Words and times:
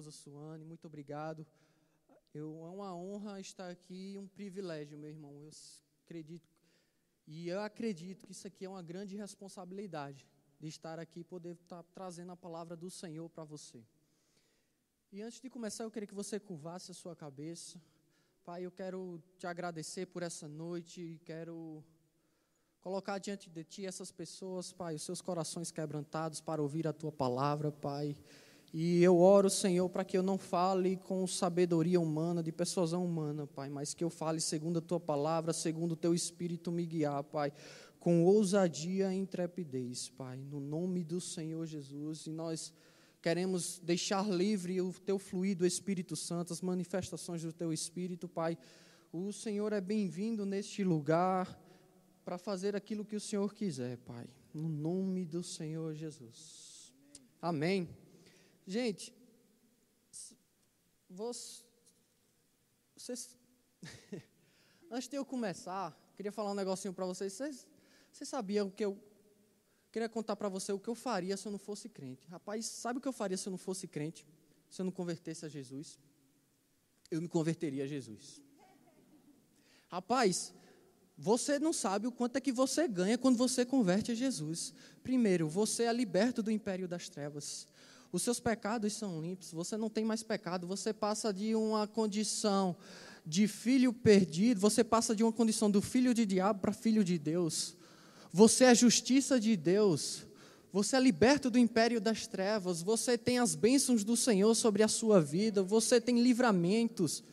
esposa 0.00 0.10
Suane, 0.10 0.64
muito 0.64 0.86
obrigado. 0.86 1.46
Eu, 2.32 2.64
é 2.64 2.70
uma 2.70 2.96
honra 2.96 3.38
estar 3.38 3.68
aqui, 3.70 4.16
um 4.16 4.26
privilégio, 4.26 4.96
meu 4.98 5.10
irmão. 5.10 5.42
Eu 5.42 5.50
acredito, 6.04 6.48
e 7.26 7.48
eu 7.48 7.60
acredito 7.60 8.24
que 8.24 8.32
isso 8.32 8.46
aqui 8.46 8.64
é 8.64 8.68
uma 8.68 8.82
grande 8.82 9.14
responsabilidade 9.16 10.26
de 10.58 10.68
estar 10.68 10.98
aqui 10.98 11.20
e 11.20 11.24
poder 11.24 11.52
estar 11.52 11.82
trazendo 11.82 12.32
a 12.32 12.36
palavra 12.36 12.74
do 12.76 12.90
Senhor 12.90 13.28
para 13.28 13.44
você. 13.44 13.84
E 15.12 15.20
antes 15.20 15.40
de 15.40 15.50
começar, 15.50 15.84
eu 15.84 15.90
queria 15.90 16.06
que 16.06 16.14
você 16.14 16.40
curvasse 16.40 16.90
a 16.90 16.94
sua 16.94 17.14
cabeça. 17.14 17.80
Pai, 18.42 18.64
eu 18.64 18.70
quero 18.70 19.22
te 19.38 19.46
agradecer 19.46 20.06
por 20.06 20.22
essa 20.22 20.48
noite, 20.48 21.20
quero 21.26 21.84
colocar 22.80 23.18
diante 23.18 23.50
de 23.50 23.64
ti 23.64 23.84
essas 23.84 24.10
pessoas, 24.10 24.72
Pai, 24.72 24.94
os 24.94 25.02
seus 25.02 25.20
corações 25.20 25.70
quebrantados 25.70 26.40
para 26.40 26.62
ouvir 26.62 26.86
a 26.86 26.92
tua 26.92 27.12
palavra, 27.12 27.70
Pai. 27.70 28.16
E 28.72 29.02
eu 29.02 29.18
oro, 29.18 29.50
Senhor, 29.50 29.88
para 29.88 30.04
que 30.04 30.16
eu 30.16 30.22
não 30.22 30.38
fale 30.38 30.96
com 30.96 31.26
sabedoria 31.26 32.00
humana, 32.00 32.42
de 32.42 32.52
persuasão 32.52 33.04
humana, 33.04 33.46
Pai, 33.46 33.68
mas 33.68 33.94
que 33.94 34.04
eu 34.04 34.10
fale 34.10 34.40
segundo 34.40 34.78
a 34.78 34.82
tua 34.82 35.00
palavra, 35.00 35.52
segundo 35.52 35.92
o 35.92 35.96
teu 35.96 36.14
espírito 36.14 36.70
me 36.70 36.86
guiar, 36.86 37.24
Pai, 37.24 37.52
com 37.98 38.22
ousadia 38.22 39.12
e 39.12 39.18
intrepidez, 39.18 40.08
Pai, 40.08 40.36
no 40.36 40.60
nome 40.60 41.02
do 41.02 41.20
Senhor 41.20 41.66
Jesus. 41.66 42.26
E 42.26 42.30
nós 42.30 42.72
queremos 43.20 43.80
deixar 43.80 44.28
livre 44.28 44.80
o 44.80 44.92
teu 44.92 45.18
fluido, 45.18 45.66
Espírito 45.66 46.14
Santo, 46.14 46.52
as 46.52 46.62
manifestações 46.62 47.42
do 47.42 47.52
teu 47.52 47.72
Espírito, 47.72 48.28
Pai. 48.28 48.56
O 49.12 49.32
Senhor 49.32 49.72
é 49.72 49.80
bem-vindo 49.80 50.46
neste 50.46 50.84
lugar 50.84 51.60
para 52.24 52.38
fazer 52.38 52.76
aquilo 52.76 53.04
que 53.04 53.16
o 53.16 53.20
Senhor 53.20 53.52
quiser, 53.52 53.98
Pai, 53.98 54.28
no 54.54 54.68
nome 54.68 55.26
do 55.26 55.42
Senhor 55.42 55.92
Jesus. 55.92 56.94
Amém. 57.42 57.88
Gente, 58.70 59.12
vocês, 61.08 61.66
antes 64.88 65.08
de 65.08 65.16
eu 65.16 65.24
começar, 65.24 65.92
queria 66.14 66.30
falar 66.30 66.52
um 66.52 66.54
negocinho 66.54 66.94
para 66.94 67.04
vocês. 67.04 67.32
vocês. 67.32 67.66
Vocês 68.12 68.28
sabiam 68.28 68.70
que 68.70 68.84
eu 68.84 68.96
queria 69.90 70.08
contar 70.08 70.36
para 70.36 70.48
você 70.48 70.70
o 70.70 70.78
que 70.78 70.86
eu 70.86 70.94
faria 70.94 71.36
se 71.36 71.48
eu 71.48 71.50
não 71.50 71.58
fosse 71.58 71.88
crente? 71.88 72.28
Rapaz, 72.28 72.64
sabe 72.64 73.00
o 73.00 73.02
que 73.02 73.08
eu 73.08 73.12
faria 73.12 73.36
se 73.36 73.48
eu 73.48 73.50
não 73.50 73.58
fosse 73.58 73.88
crente? 73.88 74.24
Se 74.68 74.80
eu 74.80 74.84
não 74.84 74.92
convertesse 74.92 75.44
a 75.44 75.48
Jesus? 75.48 75.98
Eu 77.10 77.20
me 77.20 77.28
converteria 77.28 77.82
a 77.82 77.88
Jesus. 77.88 78.40
Rapaz, 79.88 80.54
você 81.18 81.58
não 81.58 81.72
sabe 81.72 82.06
o 82.06 82.12
quanto 82.12 82.36
é 82.36 82.40
que 82.40 82.52
você 82.52 82.86
ganha 82.86 83.18
quando 83.18 83.36
você 83.36 83.66
converte 83.66 84.12
a 84.12 84.14
Jesus. 84.14 84.72
Primeiro, 85.02 85.48
você 85.48 85.82
é 85.82 85.92
liberto 85.92 86.40
do 86.40 86.52
império 86.52 86.86
das 86.86 87.08
trevas. 87.08 87.66
Os 88.12 88.22
seus 88.22 88.40
pecados 88.40 88.92
são 88.92 89.20
limpos, 89.20 89.52
você 89.52 89.76
não 89.76 89.88
tem 89.88 90.04
mais 90.04 90.22
pecado, 90.22 90.66
você 90.66 90.92
passa 90.92 91.32
de 91.32 91.54
uma 91.54 91.86
condição 91.86 92.76
de 93.24 93.46
filho 93.46 93.92
perdido, 93.92 94.60
você 94.60 94.82
passa 94.82 95.14
de 95.14 95.22
uma 95.22 95.32
condição 95.32 95.70
do 95.70 95.80
filho 95.80 96.12
de 96.12 96.26
diabo 96.26 96.60
para 96.60 96.72
filho 96.72 97.04
de 97.04 97.18
Deus. 97.18 97.76
Você 98.32 98.64
é 98.64 98.74
justiça 98.74 99.38
de 99.38 99.56
Deus. 99.56 100.26
Você 100.72 100.96
é 100.96 101.00
liberto 101.00 101.50
do 101.50 101.58
império 101.58 102.00
das 102.00 102.28
trevas, 102.28 102.80
você 102.80 103.18
tem 103.18 103.40
as 103.40 103.56
bênçãos 103.56 104.04
do 104.04 104.16
Senhor 104.16 104.54
sobre 104.54 104.84
a 104.84 104.88
sua 104.88 105.20
vida, 105.20 105.64
você 105.64 106.00
tem 106.00 106.22
livramentos, 106.22 107.24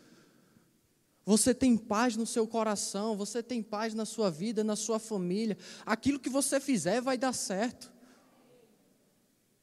você 1.24 1.54
tem 1.54 1.78
paz 1.78 2.16
no 2.16 2.26
seu 2.26 2.48
coração, 2.48 3.16
você 3.16 3.44
tem 3.44 3.62
paz 3.62 3.94
na 3.94 4.06
sua 4.06 4.32
vida, 4.32 4.64
na 4.64 4.76
sua 4.76 4.98
família. 4.98 5.56
Aquilo 5.86 6.20
que 6.20 6.30
você 6.30 6.60
fizer 6.60 7.00
vai 7.00 7.16
dar 7.16 7.34
certo. 7.34 7.92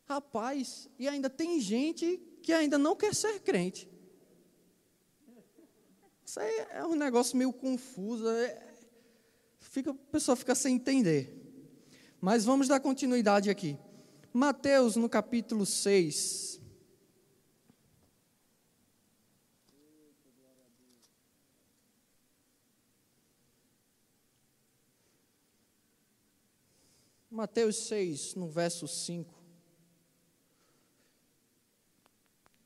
Rapaz, 0.07 0.89
e 0.99 1.09
ainda 1.09 1.31
tem 1.31 1.59
gente 1.61 2.21
que 2.43 2.53
ainda 2.53 2.77
não 2.77 2.95
quer 2.95 3.15
ser 3.15 3.41
crente. 3.41 3.89
Isso 6.25 6.41
aí 6.41 6.67
é 6.71 6.85
um 6.85 6.95
negócio 6.95 7.37
meio 7.37 7.53
confuso. 7.53 8.29
É, 8.29 8.75
fica, 9.61 9.93
a 9.93 9.95
pessoa 9.95 10.37
fica 10.37 10.55
sem 10.55 10.77
entender. 10.77 11.41
Mas 12.21 12.45
vamos 12.45 12.69
dar 12.69 12.81
continuidade 12.81 13.49
aqui. 13.49 13.79
Mateus, 14.33 14.97
no 14.97 15.09
capítulo 15.09 15.65
6. 15.65 16.61
Mateus 27.31 27.77
6, 27.89 28.35
no 28.37 28.49
verso 28.49 28.87
5. 28.87 29.34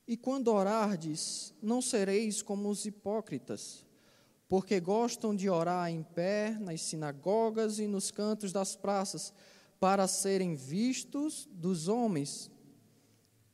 E 0.09 0.17
quando 0.17 0.47
orardes, 0.47 1.53
não 1.61 1.83
sereis 1.83 2.41
como 2.41 2.67
os 2.67 2.83
hipócritas, 2.83 3.85
porque 4.47 4.79
gostam 4.79 5.35
de 5.35 5.47
orar 5.47 5.87
em 5.91 6.01
pé 6.01 6.57
nas 6.59 6.81
sinagogas 6.81 7.77
e 7.77 7.85
nos 7.85 8.09
cantos 8.09 8.51
das 8.51 8.75
praças, 8.75 9.31
para 9.79 10.07
serem 10.07 10.55
vistos 10.55 11.47
dos 11.51 11.87
homens. 11.87 12.49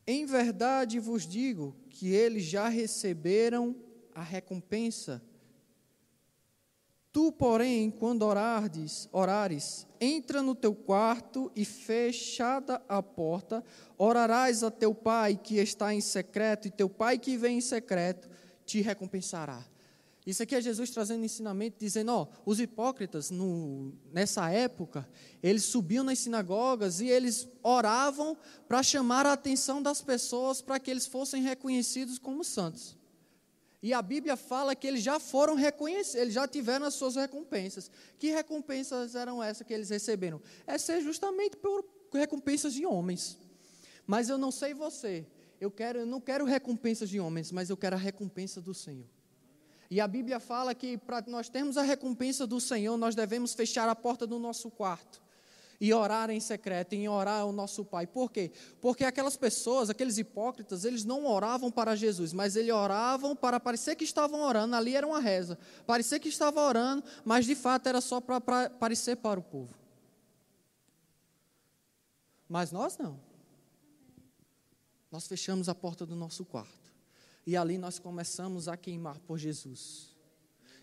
Em 0.08 0.26
verdade 0.26 0.98
vos 0.98 1.28
digo 1.28 1.76
que 1.90 2.14
eles 2.14 2.46
já 2.46 2.70
receberam 2.70 3.76
a 4.14 4.24
recompensa. 4.24 5.22
Tu, 7.16 7.32
porém, 7.32 7.90
quando 7.92 8.24
orardes, 8.24 9.08
orares, 9.10 9.88
entra 10.02 10.42
no 10.42 10.54
teu 10.54 10.76
quarto 10.76 11.50
e 11.56 11.64
fechada 11.64 12.82
a 12.90 13.02
porta, 13.02 13.64
orarás 13.98 14.64
a 14.64 14.70
teu 14.70 14.94
pai 14.94 15.40
que 15.42 15.56
está 15.56 15.94
em 15.94 16.02
secreto, 16.02 16.68
e 16.68 16.72
teu 16.72 16.90
pai 16.90 17.18
que 17.18 17.38
vem 17.38 17.60
em 17.60 17.62
secreto 17.62 18.30
te 18.66 18.82
recompensará. 18.82 19.66
Isso 20.28 20.44
aqui 20.44 20.56
é 20.56 20.62
Jesus 20.62 20.90
trazendo 20.90 21.24
ensinamento, 21.24 21.78
dizendo: 21.80 22.12
ó, 22.12 22.28
os 22.46 22.60
hipócritas, 22.60 23.32
no, 23.32 23.94
nessa 24.12 24.50
época, 24.50 25.08
eles 25.42 25.64
subiam 25.64 26.04
nas 26.04 26.20
sinagogas 26.20 27.00
e 27.00 27.08
eles 27.08 27.48
oravam 27.64 28.38
para 28.68 28.84
chamar 28.84 29.26
a 29.26 29.32
atenção 29.32 29.82
das 29.82 30.02
pessoas 30.02 30.62
para 30.62 30.82
que 30.82 30.92
eles 30.92 31.08
fossem 31.08 31.42
reconhecidos 31.42 32.20
como 32.20 32.44
santos. 32.44 32.98
E 33.86 33.94
a 33.94 34.02
Bíblia 34.02 34.36
fala 34.36 34.74
que 34.74 34.88
eles 34.88 35.04
já 35.04 35.20
foram 35.20 35.54
reconhecidos, 35.54 36.16
eles 36.16 36.34
já 36.34 36.48
tiveram 36.48 36.88
as 36.88 36.96
suas 36.96 37.16
recompensas. 37.16 37.92
Que 38.18 38.32
recompensas 38.32 39.14
eram 39.14 39.44
essas 39.44 39.68
que 39.68 39.72
eles 39.72 39.92
receberam? 39.92 40.42
É 40.66 40.76
justamente 41.00 41.56
por 41.56 41.86
recompensas 42.12 42.74
de 42.74 42.84
homens. 42.84 43.38
Mas 44.08 44.28
eu 44.28 44.40
não 44.40 44.52
sei 44.52 44.74
você, 44.74 45.24
eu, 45.62 45.70
quero, 45.70 46.00
eu 46.00 46.06
não 46.08 46.20
quero 46.20 46.46
recompensas 46.46 47.08
de 47.08 47.20
homens, 47.20 47.52
mas 47.52 47.70
eu 47.70 47.78
quero 47.78 47.96
a 47.96 48.00
recompensa 48.00 48.60
do 48.60 48.74
Senhor. 48.74 49.06
E 49.88 50.02
a 50.02 50.08
Bíblia 50.08 50.40
fala 50.40 50.74
que 50.74 50.98
para 50.98 51.24
nós 51.28 51.48
termos 51.48 51.78
a 51.78 51.84
recompensa 51.84 52.48
do 52.48 52.60
Senhor, 52.60 52.98
nós 52.98 53.14
devemos 53.14 53.54
fechar 53.54 53.88
a 53.88 53.94
porta 53.96 54.26
do 54.26 54.40
nosso 54.40 54.72
quarto 54.72 55.22
e 55.80 55.94
orar 55.94 56.30
em 56.30 56.40
secreto, 56.40 56.94
em 56.94 57.08
orar 57.08 57.42
ao 57.42 57.52
nosso 57.52 57.84
Pai. 57.84 58.08
Por 58.08 58.32
quê? 58.32 58.52
Porque 58.82 59.04
aquelas 59.04 59.36
pessoas, 59.38 59.90
aqueles 59.90 60.18
hipócritas, 60.18 60.86
eles 60.86 61.04
não 61.04 61.26
oravam 61.26 61.72
para 61.72 61.96
Jesus, 61.96 62.34
mas 62.34 62.56
eles 62.56 62.74
oravam 62.74 63.36
para 63.36 63.60
parecer 63.60 63.96
que 63.96 64.04
estavam 64.04 64.42
orando, 64.42 64.76
ali 64.76 64.96
era 64.96 65.06
uma 65.06 65.20
reza, 65.20 65.58
parecer 65.86 66.20
que 66.20 66.30
estava 66.30 66.62
orando, 66.62 67.04
mas 67.24 67.46
de 67.46 67.56
fato 67.56 67.88
era 67.88 68.02
só 68.02 68.22
para, 68.22 68.40
para 68.42 68.70
parecer 68.70 69.18
para 69.18 69.40
o 69.40 69.44
povo. 69.44 69.74
Mas 72.48 72.72
nós 72.72 72.98
não. 72.98 73.20
Nós 75.12 75.28
fechamos 75.28 75.70
a 75.70 75.76
porta 75.76 76.06
do 76.06 76.16
nosso 76.16 76.46
quarto. 76.46 76.94
E 77.46 77.56
ali 77.56 77.78
nós 77.78 78.00
começamos 78.00 78.68
a 78.68 78.76
queimar 78.76 79.20
por 79.20 79.38
Jesus. 79.38 80.16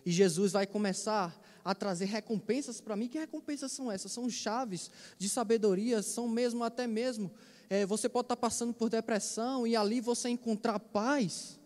E 0.05 0.11
Jesus 0.11 0.51
vai 0.51 0.65
começar 0.65 1.39
a 1.63 1.73
trazer 1.73 2.05
recompensas 2.05 2.81
para 2.81 2.95
mim. 2.95 3.07
Que 3.07 3.17
recompensas 3.17 3.71
são 3.71 3.91
essas? 3.91 4.11
São 4.11 4.29
chaves 4.29 4.91
de 5.17 5.29
sabedoria, 5.29 6.01
são 6.01 6.27
mesmo, 6.27 6.63
até 6.63 6.85
mesmo. 6.85 7.31
É, 7.69 7.85
você 7.85 8.09
pode 8.09 8.25
estar 8.25 8.35
passando 8.35 8.73
por 8.73 8.89
depressão 8.89 9.65
e 9.65 9.75
ali 9.75 10.01
você 10.01 10.29
encontrar 10.29 10.79
paz 10.79 11.59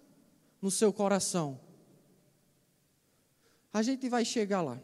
no 0.62 0.70
seu 0.70 0.94
coração. 0.94 1.60
A 3.74 3.82
gente 3.82 4.08
vai 4.10 4.24
chegar 4.24 4.62
lá. 4.62 4.80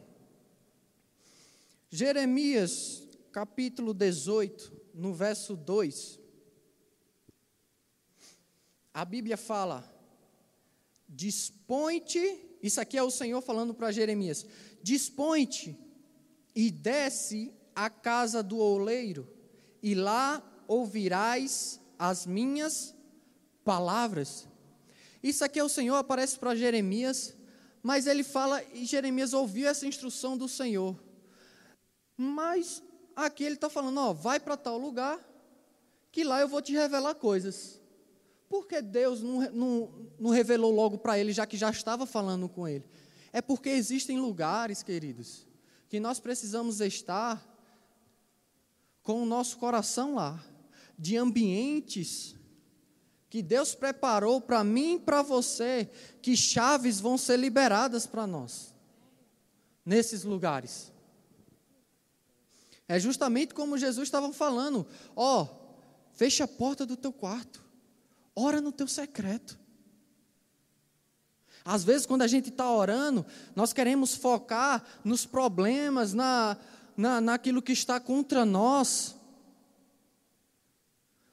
Jeremias, 1.90 3.02
capítulo 3.30 3.94
18, 3.94 4.72
no 4.94 5.14
verso 5.14 5.56
2. 5.56 6.18
A 8.92 9.04
Bíblia 9.04 9.36
fala: 9.36 9.92
Dispõe-te 11.08 12.54
isso 12.64 12.80
aqui 12.80 12.96
é 12.96 13.02
o 13.02 13.10
Senhor 13.10 13.42
falando 13.42 13.74
para 13.74 13.92
Jeremias: 13.92 14.46
Dispõe-te 14.84 15.78
e 16.54 16.70
desce 16.70 17.54
à 17.74 17.88
casa 17.88 18.42
do 18.42 18.58
oleiro, 18.58 19.26
e 19.82 19.94
lá 19.94 20.42
ouvirás 20.68 21.80
as 21.98 22.26
minhas 22.26 22.94
palavras. 23.64 24.46
Isso 25.22 25.42
aqui 25.42 25.58
é 25.58 25.64
o 25.64 25.70
Senhor, 25.70 25.96
aparece 25.96 26.38
para 26.38 26.54
Jeremias, 26.54 27.34
mas 27.82 28.06
ele 28.06 28.22
fala, 28.22 28.62
e 28.74 28.84
Jeremias 28.84 29.32
ouviu 29.32 29.66
essa 29.66 29.86
instrução 29.86 30.36
do 30.36 30.46
Senhor. 30.46 31.02
Mas 32.14 32.82
aqui 33.16 33.42
ele 33.42 33.54
está 33.54 33.70
falando: 33.70 33.98
ó, 33.98 34.12
vai 34.12 34.38
para 34.38 34.54
tal 34.54 34.76
lugar, 34.76 35.18
que 36.12 36.24
lá 36.24 36.42
eu 36.42 36.48
vou 36.48 36.60
te 36.60 36.74
revelar 36.74 37.14
coisas. 37.14 37.80
Por 38.50 38.66
que 38.66 38.82
Deus 38.82 39.22
não, 39.22 39.50
não, 39.50 40.08
não 40.20 40.30
revelou 40.30 40.70
logo 40.70 40.98
para 40.98 41.18
ele, 41.18 41.32
já 41.32 41.46
que 41.46 41.56
já 41.56 41.70
estava 41.70 42.04
falando 42.04 42.50
com 42.50 42.68
ele? 42.68 42.84
É 43.34 43.42
porque 43.42 43.68
existem 43.68 44.20
lugares, 44.20 44.80
queridos, 44.80 45.44
que 45.88 45.98
nós 45.98 46.20
precisamos 46.20 46.80
estar 46.80 47.44
com 49.02 49.20
o 49.20 49.26
nosso 49.26 49.58
coração 49.58 50.14
lá, 50.14 50.40
de 50.96 51.16
ambientes 51.16 52.36
que 53.28 53.42
Deus 53.42 53.74
preparou 53.74 54.40
para 54.40 54.62
mim 54.62 54.94
e 54.94 55.00
para 55.00 55.20
você, 55.20 55.90
que 56.22 56.36
chaves 56.36 57.00
vão 57.00 57.18
ser 57.18 57.36
liberadas 57.36 58.06
para 58.06 58.24
nós, 58.24 58.72
nesses 59.84 60.22
lugares. 60.22 60.92
É 62.86 63.00
justamente 63.00 63.52
como 63.52 63.76
Jesus 63.76 64.06
estava 64.06 64.32
falando: 64.32 64.86
ó, 65.16 65.42
oh, 65.42 65.48
fecha 66.12 66.44
a 66.44 66.48
porta 66.48 66.86
do 66.86 66.96
teu 66.96 67.12
quarto, 67.12 67.60
ora 68.36 68.60
no 68.60 68.70
teu 68.70 68.86
secreto. 68.86 69.63
Às 71.64 71.82
vezes, 71.82 72.06
quando 72.06 72.22
a 72.22 72.26
gente 72.26 72.50
está 72.50 72.70
orando, 72.70 73.24
nós 73.56 73.72
queremos 73.72 74.14
focar 74.14 74.84
nos 75.02 75.24
problemas, 75.24 76.12
na, 76.12 76.58
na, 76.94 77.20
naquilo 77.20 77.62
que 77.62 77.72
está 77.72 77.98
contra 77.98 78.44
nós. 78.44 79.16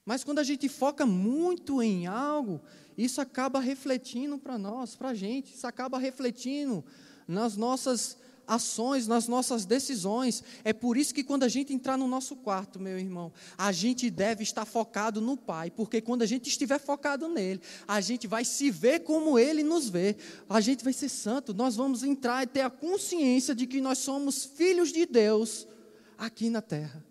Mas 0.06 0.24
quando 0.24 0.40
a 0.40 0.44
gente 0.44 0.70
foca 0.70 1.06
muito 1.06 1.82
em 1.82 2.08
algo, 2.08 2.62
isso 2.98 3.20
acaba 3.20 3.60
refletindo 3.60 4.38
para 4.38 4.58
nós, 4.58 4.96
para 4.96 5.10
a 5.10 5.14
gente, 5.14 5.54
isso 5.54 5.68
acaba 5.68 6.00
refletindo 6.00 6.84
nas 7.28 7.58
nossas 7.58 8.18
ações, 8.48 9.08
nas 9.08 9.28
nossas 9.28 9.66
decisões. 9.66 10.44
É 10.64 10.74
por 10.74 10.98
isso 10.98 11.14
que 11.14 11.24
quando 11.24 11.44
a 11.44 11.48
gente 11.48 11.74
entrar 11.74 11.98
no 11.98 12.08
nosso 12.08 12.36
quarto, 12.36 12.80
meu 12.80 12.98
irmão, 12.98 13.32
a 13.58 13.72
gente 13.72 14.10
deve 14.10 14.44
estar 14.44 14.66
focado 14.66 15.22
no 15.22 15.38
Pai, 15.38 15.70
porque 15.72 16.02
quando 16.02 16.22
a 16.22 16.26
gente 16.26 16.48
estiver 16.48 16.80
focado 16.80 17.28
nele, 17.28 17.62
a 17.88 18.02
gente 18.02 18.28
vai 18.28 18.44
se 18.46 18.70
ver 18.70 19.02
como 19.02 19.38
ele 19.38 19.64
nos 19.64 19.90
vê. 19.90 20.16
A 20.50 20.62
gente 20.62 20.84
vai 20.84 20.94
ser 20.94 21.10
santo, 21.10 21.54
nós 21.54 21.76
vamos 21.76 22.04
entrar 22.04 22.44
e 22.44 22.48
ter 22.48 22.62
a 22.62 22.70
consciência 22.70 23.56
de 23.56 23.66
que 23.66 23.82
nós 23.82 23.98
somos 23.98 24.46
filhos 24.46 24.92
de 24.92 25.06
Deus 25.06 25.68
aqui 26.18 26.50
na 26.50 26.62
terra. 26.62 27.11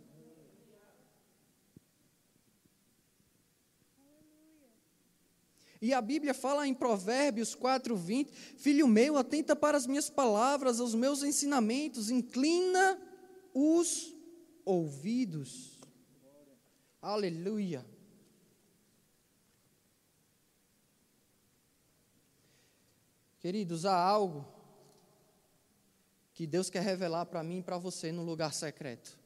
E 5.81 5.95
a 5.95 6.01
Bíblia 6.03 6.35
fala 6.35 6.69
em 6.69 6.75
Provérbios 6.75 7.55
4, 7.55 7.97
20: 7.97 8.31
Filho 8.59 8.87
meu, 8.87 9.17
atenta 9.17 9.57
para 9.57 9.79
as 9.79 9.87
minhas 9.87 10.11
palavras, 10.11 10.79
aos 10.79 10.95
meus 10.95 11.23
ensinamentos, 11.23 12.11
inclina 12.11 13.01
os 13.55 14.15
ouvidos. 14.65 15.79
Aleluia. 17.01 17.85
Queridos, 23.39 23.87
há 23.87 23.97
algo 23.97 24.47
que 26.35 26.47
Deus 26.47 26.69
quer 26.69 26.83
revelar 26.83 27.25
para 27.25 27.43
mim 27.43 27.61
e 27.61 27.63
para 27.63 27.79
você 27.79 28.13
no 28.13 28.23
lugar 28.23 28.53
secreto. 28.53 29.19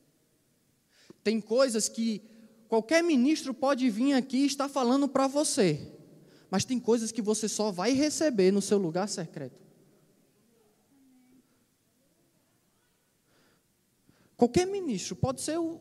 Tem 1.24 1.40
coisas 1.40 1.88
que 1.88 2.22
qualquer 2.68 3.02
ministro 3.02 3.52
pode 3.52 3.90
vir 3.90 4.12
aqui 4.12 4.38
e 4.38 4.46
estar 4.46 4.68
falando 4.68 5.08
para 5.08 5.26
você. 5.26 5.92
Mas 6.54 6.64
tem 6.64 6.78
coisas 6.78 7.10
que 7.10 7.20
você 7.20 7.48
só 7.48 7.72
vai 7.72 7.94
receber 7.94 8.52
no 8.52 8.62
seu 8.62 8.78
lugar 8.78 9.08
secreto. 9.08 9.60
Qualquer 14.36 14.64
ministro, 14.64 15.16
pode 15.16 15.40
ser 15.40 15.58
o, 15.58 15.80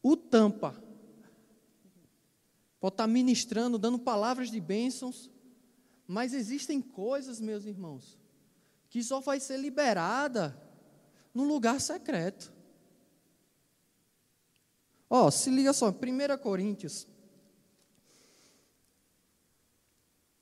o 0.00 0.16
tampa, 0.16 0.80
pode 2.78 2.92
estar 2.92 3.08
ministrando, 3.08 3.76
dando 3.76 3.98
palavras 3.98 4.52
de 4.52 4.60
bênçãos, 4.60 5.28
mas 6.06 6.32
existem 6.32 6.80
coisas, 6.80 7.40
meus 7.40 7.64
irmãos, 7.64 8.16
que 8.88 9.02
só 9.02 9.18
vai 9.18 9.40
ser 9.40 9.56
liberada 9.56 10.56
no 11.34 11.42
lugar 11.42 11.80
secreto. 11.80 12.52
Ó, 15.10 15.26
oh, 15.26 15.30
se 15.32 15.50
liga 15.50 15.72
só, 15.72 15.88
1 15.88 16.38
Coríntios 16.40 17.08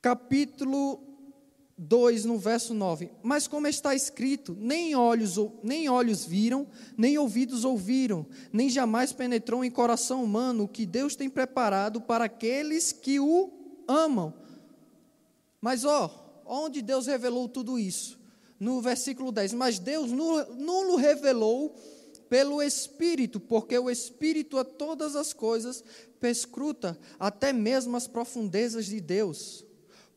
capítulo 0.05 1.01
2, 1.79 2.25
no 2.25 2.37
verso 2.37 2.75
9. 2.75 3.09
Mas 3.23 3.47
como 3.47 3.65
está 3.65 3.95
escrito, 3.95 4.55
nem 4.59 4.93
olhos, 4.93 5.35
nem 5.63 5.89
olhos 5.89 6.23
viram, 6.23 6.67
nem 6.95 7.17
ouvidos 7.17 7.65
ouviram, 7.65 8.23
nem 8.53 8.69
jamais 8.69 9.11
penetrou 9.11 9.65
em 9.65 9.71
coração 9.71 10.23
humano 10.23 10.65
o 10.65 10.67
que 10.67 10.85
Deus 10.85 11.15
tem 11.15 11.27
preparado 11.27 11.99
para 11.99 12.25
aqueles 12.25 12.91
que 12.91 13.19
o 13.19 13.51
amam. 13.87 14.31
Mas 15.59 15.83
ó, 15.85 16.43
onde 16.45 16.83
Deus 16.83 17.07
revelou 17.07 17.49
tudo 17.49 17.79
isso? 17.79 18.19
No 18.59 18.81
versículo 18.81 19.31
10. 19.31 19.53
Mas 19.53 19.79
Deus 19.79 20.11
não 20.11 20.93
o 20.93 20.97
revelou 20.97 21.75
pelo 22.29 22.61
Espírito, 22.61 23.39
porque 23.39 23.75
o 23.79 23.89
Espírito 23.89 24.59
a 24.59 24.63
todas 24.63 25.15
as 25.15 25.33
coisas 25.33 25.83
perscruta 26.19 26.95
até 27.19 27.51
mesmo 27.51 27.97
as 27.97 28.05
profundezas 28.05 28.85
de 28.85 29.01
Deus. 29.01 29.64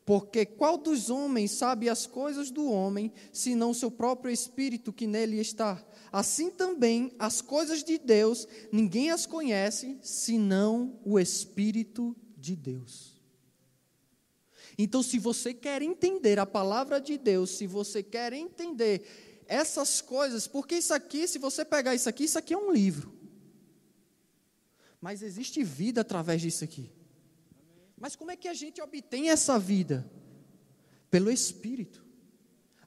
Porque 0.09 0.43
qual 0.43 0.75
dos 0.75 1.11
homens 1.11 1.51
sabe 1.51 1.87
as 1.87 2.07
coisas 2.07 2.49
do 2.49 2.65
homem, 2.65 3.13
senão 3.31 3.75
seu 3.75 3.91
próprio 3.91 4.33
espírito 4.33 4.91
que 4.91 5.05
nele 5.05 5.39
está? 5.39 5.85
Assim 6.11 6.49
também 6.49 7.13
as 7.19 7.41
coisas 7.43 7.83
de 7.83 7.99
Deus, 7.99 8.47
ninguém 8.71 9.11
as 9.11 9.27
conhece, 9.27 9.99
senão 10.01 10.99
o 11.05 11.19
Espírito 11.19 12.15
de 12.35 12.55
Deus. 12.55 13.21
Então, 14.79 15.03
se 15.03 15.19
você 15.19 15.53
quer 15.53 15.83
entender 15.83 16.39
a 16.39 16.45
palavra 16.47 16.99
de 16.99 17.15
Deus, 17.15 17.51
se 17.51 17.67
você 17.67 18.01
quer 18.01 18.33
entender 18.33 19.43
essas 19.45 20.01
coisas, 20.01 20.47
porque 20.47 20.77
isso 20.77 20.91
aqui, 20.91 21.27
se 21.27 21.37
você 21.37 21.63
pegar 21.63 21.93
isso 21.93 22.09
aqui, 22.09 22.23
isso 22.23 22.39
aqui 22.39 22.55
é 22.55 22.57
um 22.57 22.71
livro. 22.71 23.13
Mas 24.99 25.21
existe 25.21 25.63
vida 25.63 26.01
através 26.01 26.41
disso 26.41 26.63
aqui. 26.63 26.97
Mas 27.99 28.15
como 28.15 28.31
é 28.31 28.35
que 28.35 28.47
a 28.47 28.53
gente 28.53 28.81
obtém 28.81 29.29
essa 29.29 29.59
vida? 29.59 30.09
Pelo 31.09 31.29
Espírito. 31.29 32.05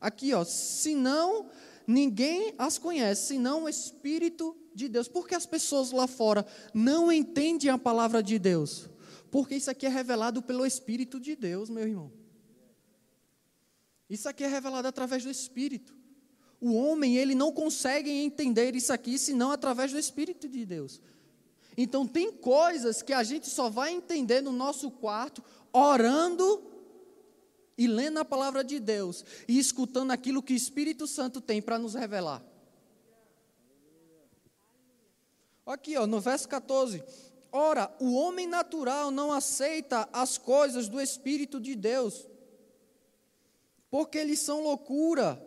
Aqui, 0.01 0.33
ó, 0.33 0.45
senão 0.45 1.51
ninguém 1.87 2.55
as 2.59 2.79
conhece, 2.79 3.29
senão 3.29 3.65
o 3.65 3.69
Espírito 3.69 4.57
de 4.75 4.89
Deus. 4.89 5.09
Por 5.09 5.29
que 5.29 5.35
as 5.35 5.47
pessoas 5.47 5.93
lá 5.93 6.07
fora 6.07 6.47
não 6.73 7.13
entendem 7.13 7.71
a 7.71 7.79
palavra 7.79 8.23
de 8.23 8.39
Deus? 8.39 8.89
Porque 9.31 9.55
isso 9.55 9.71
aqui 9.71 9.87
é 9.87 9.89
revelado 9.89 10.43
pelo 10.43 10.67
Espírito 10.67 11.21
de 11.21 11.37
Deus, 11.37 11.69
meu 11.69 11.87
irmão. 11.87 12.13
Isso 14.09 14.29
aqui 14.29 14.45
é 14.45 14.47
revelado 14.47 14.89
através 14.89 15.25
do 15.25 15.31
Espírito. 15.31 15.95
O 16.61 16.75
homem, 16.75 17.17
ele 17.17 17.35
não 17.35 17.51
consegue 17.51 18.11
entender 18.11 18.77
isso 18.77 18.93
aqui 18.93 19.19
senão 19.19 19.51
através 19.51 19.91
do 19.91 19.99
Espírito 19.99 20.49
de 20.49 20.65
Deus. 20.65 21.01
Então, 21.77 22.07
tem 22.07 22.33
coisas 22.33 23.03
que 23.03 23.13
a 23.13 23.23
gente 23.23 23.49
só 23.49 23.71
vai 23.71 23.93
entender 23.93 24.41
no 24.41 24.53
nosso 24.53 24.91
quarto, 24.91 25.43
orando 25.73 26.63
e 27.77 27.87
lendo 27.87 28.19
a 28.19 28.25
palavra 28.25 28.63
de 28.63 28.79
Deus 28.79 29.25
e 29.49 29.59
escutando 29.59 30.11
aquilo 30.11 30.43
que 30.43 30.53
o 30.53 30.57
Espírito 30.57 31.07
Santo 31.07 31.41
tem 31.41 31.63
para 31.63 31.79
nos 31.79 31.95
revelar. 31.95 32.43
Aqui, 35.65 35.97
ó, 35.97 36.07
no 36.07 36.21
verso 36.21 36.49
14. 36.49 37.03
Ora, 37.51 37.95
o 38.01 38.15
homem 38.15 38.47
natural 38.47 39.11
não 39.11 39.33
aceita 39.33 40.09
as 40.13 40.37
coisas 40.37 40.89
do 40.89 41.01
Espírito 41.01 41.61
de 41.61 41.75
Deus, 41.75 42.27
porque 43.91 44.19
eles 44.19 44.41
são 44.41 44.63
loucura, 44.63 45.43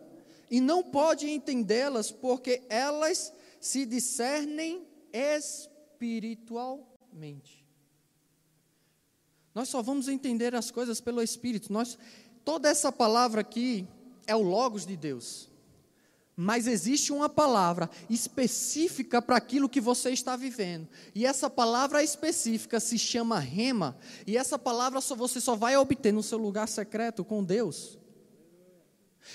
e 0.48 0.60
não 0.60 0.82
pode 0.82 1.28
entendê-las, 1.28 2.10
porque 2.10 2.62
elas 2.68 3.32
se 3.60 3.84
discernem 3.84 4.86
espiritualmente 5.12 5.75
espiritualmente. 5.96 7.64
Nós 9.54 9.68
só 9.68 9.80
vamos 9.80 10.08
entender 10.08 10.54
as 10.54 10.70
coisas 10.70 11.00
pelo 11.00 11.22
Espírito. 11.22 11.72
Nós, 11.72 11.98
toda 12.44 12.68
essa 12.68 12.92
palavra 12.92 13.40
aqui 13.40 13.88
é 14.26 14.36
o 14.36 14.42
Logos 14.42 14.84
de 14.84 14.96
Deus. 14.96 15.48
Mas 16.38 16.66
existe 16.66 17.14
uma 17.14 17.30
palavra 17.30 17.88
específica 18.10 19.22
para 19.22 19.36
aquilo 19.38 19.70
que 19.70 19.80
você 19.80 20.10
está 20.10 20.36
vivendo. 20.36 20.86
E 21.14 21.24
essa 21.24 21.48
palavra 21.48 22.02
específica 22.02 22.78
se 22.78 22.98
chama 22.98 23.38
rema. 23.38 23.96
E 24.26 24.36
essa 24.36 24.58
palavra 24.58 25.00
só, 25.00 25.14
você 25.14 25.40
só 25.40 25.56
vai 25.56 25.78
obter 25.78 26.12
no 26.12 26.22
seu 26.22 26.36
lugar 26.36 26.68
secreto 26.68 27.24
com 27.24 27.42
Deus. 27.42 27.98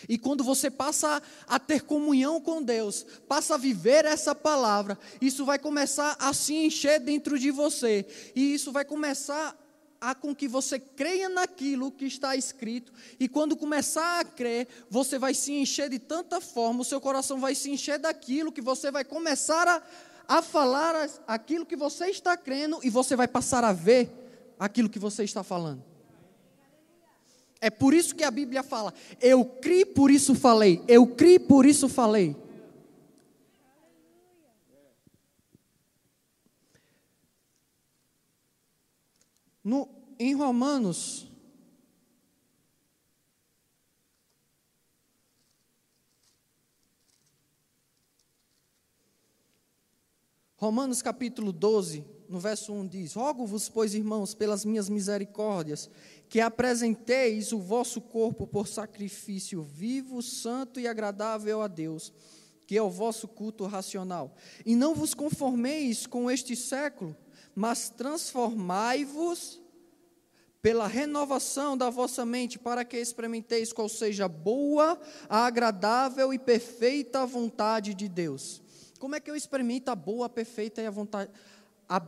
E 0.07 0.17
quando 0.17 0.43
você 0.43 0.69
passa 0.69 1.21
a 1.47 1.59
ter 1.59 1.81
comunhão 1.81 2.39
com 2.41 2.61
Deus, 2.61 3.05
passa 3.27 3.55
a 3.55 3.57
viver 3.57 4.05
essa 4.05 4.33
palavra, 4.33 4.97
isso 5.21 5.45
vai 5.45 5.59
começar 5.59 6.15
a 6.19 6.33
se 6.33 6.53
encher 6.53 6.99
dentro 6.99 7.37
de 7.37 7.51
você. 7.51 8.05
E 8.35 8.53
isso 8.53 8.71
vai 8.71 8.85
começar 8.85 9.57
a 10.01 10.15
com 10.15 10.33
que 10.33 10.47
você 10.47 10.79
creia 10.79 11.29
naquilo 11.29 11.91
que 11.91 12.05
está 12.05 12.35
escrito. 12.35 12.91
E 13.19 13.29
quando 13.29 13.55
começar 13.55 14.19
a 14.19 14.25
crer, 14.25 14.67
você 14.89 15.19
vai 15.19 15.35
se 15.35 15.53
encher 15.53 15.89
de 15.89 15.99
tanta 15.99 16.41
forma, 16.41 16.81
o 16.81 16.85
seu 16.85 16.99
coração 16.99 17.39
vai 17.39 17.53
se 17.53 17.69
encher 17.69 17.99
daquilo 17.99 18.51
que 18.51 18.61
você 18.61 18.89
vai 18.89 19.05
começar 19.05 19.67
a, 19.67 19.81
a 20.27 20.41
falar 20.41 21.07
aquilo 21.27 21.67
que 21.67 21.75
você 21.75 22.07
está 22.07 22.35
crendo 22.35 22.79
e 22.81 22.89
você 22.89 23.15
vai 23.15 23.27
passar 23.27 23.63
a 23.63 23.71
ver 23.71 24.09
aquilo 24.57 24.89
que 24.89 24.97
você 24.97 25.23
está 25.23 25.43
falando. 25.43 25.90
É 27.63 27.69
por 27.69 27.93
isso 27.93 28.15
que 28.15 28.23
a 28.23 28.31
Bíblia 28.31 28.63
fala: 28.63 28.91
eu 29.21 29.45
criei, 29.45 29.85
por 29.85 30.09
isso 30.09 30.33
falei. 30.33 30.83
Eu 30.87 31.05
criei, 31.05 31.37
por 31.37 31.63
isso 31.63 31.87
falei. 31.87 32.35
No, 39.63 39.87
em 40.17 40.33
Romanos, 40.33 41.27
Romanos 50.55 51.03
capítulo 51.03 51.51
12, 51.51 52.03
no 52.27 52.39
verso 52.39 52.73
1 52.73 52.87
diz: 52.87 53.13
Rogo-vos, 53.13 53.69
pois, 53.69 53.93
irmãos, 53.93 54.33
pelas 54.33 54.65
minhas 54.65 54.89
misericórdias, 54.89 55.91
que 56.31 56.39
apresenteis 56.39 57.51
o 57.51 57.59
vosso 57.59 57.99
corpo 57.99 58.47
por 58.47 58.65
sacrifício 58.65 59.61
vivo, 59.63 60.21
santo 60.21 60.79
e 60.79 60.87
agradável 60.87 61.61
a 61.61 61.67
Deus, 61.67 62.13
que 62.65 62.77
é 62.77 62.81
o 62.81 62.89
vosso 62.89 63.27
culto 63.27 63.65
racional. 63.65 64.33
E 64.65 64.73
não 64.73 64.95
vos 64.95 65.13
conformeis 65.13 66.07
com 66.07 66.31
este 66.31 66.55
século, 66.55 67.17
mas 67.53 67.89
transformai-vos 67.89 69.61
pela 70.61 70.87
renovação 70.87 71.75
da 71.75 71.89
vossa 71.89 72.25
mente, 72.25 72.57
para 72.57 72.85
que 72.85 72.95
experimenteis 72.95 73.73
qual 73.73 73.89
seja 73.89 74.23
a 74.23 74.29
boa, 74.29 74.97
a 75.27 75.45
agradável 75.45 76.33
e 76.33 76.39
perfeita 76.39 77.25
vontade 77.25 77.93
de 77.93 78.07
Deus. 78.07 78.61
Como 78.99 79.15
é 79.15 79.19
que 79.19 79.29
eu 79.29 79.35
experimento 79.35 79.91
a 79.91 79.95
boa, 79.95 80.27
a 80.27 80.29
perfeita 80.29 80.81
e 80.81 80.87
a 80.87 80.91
vontade? 80.91 81.29
A 81.89 81.99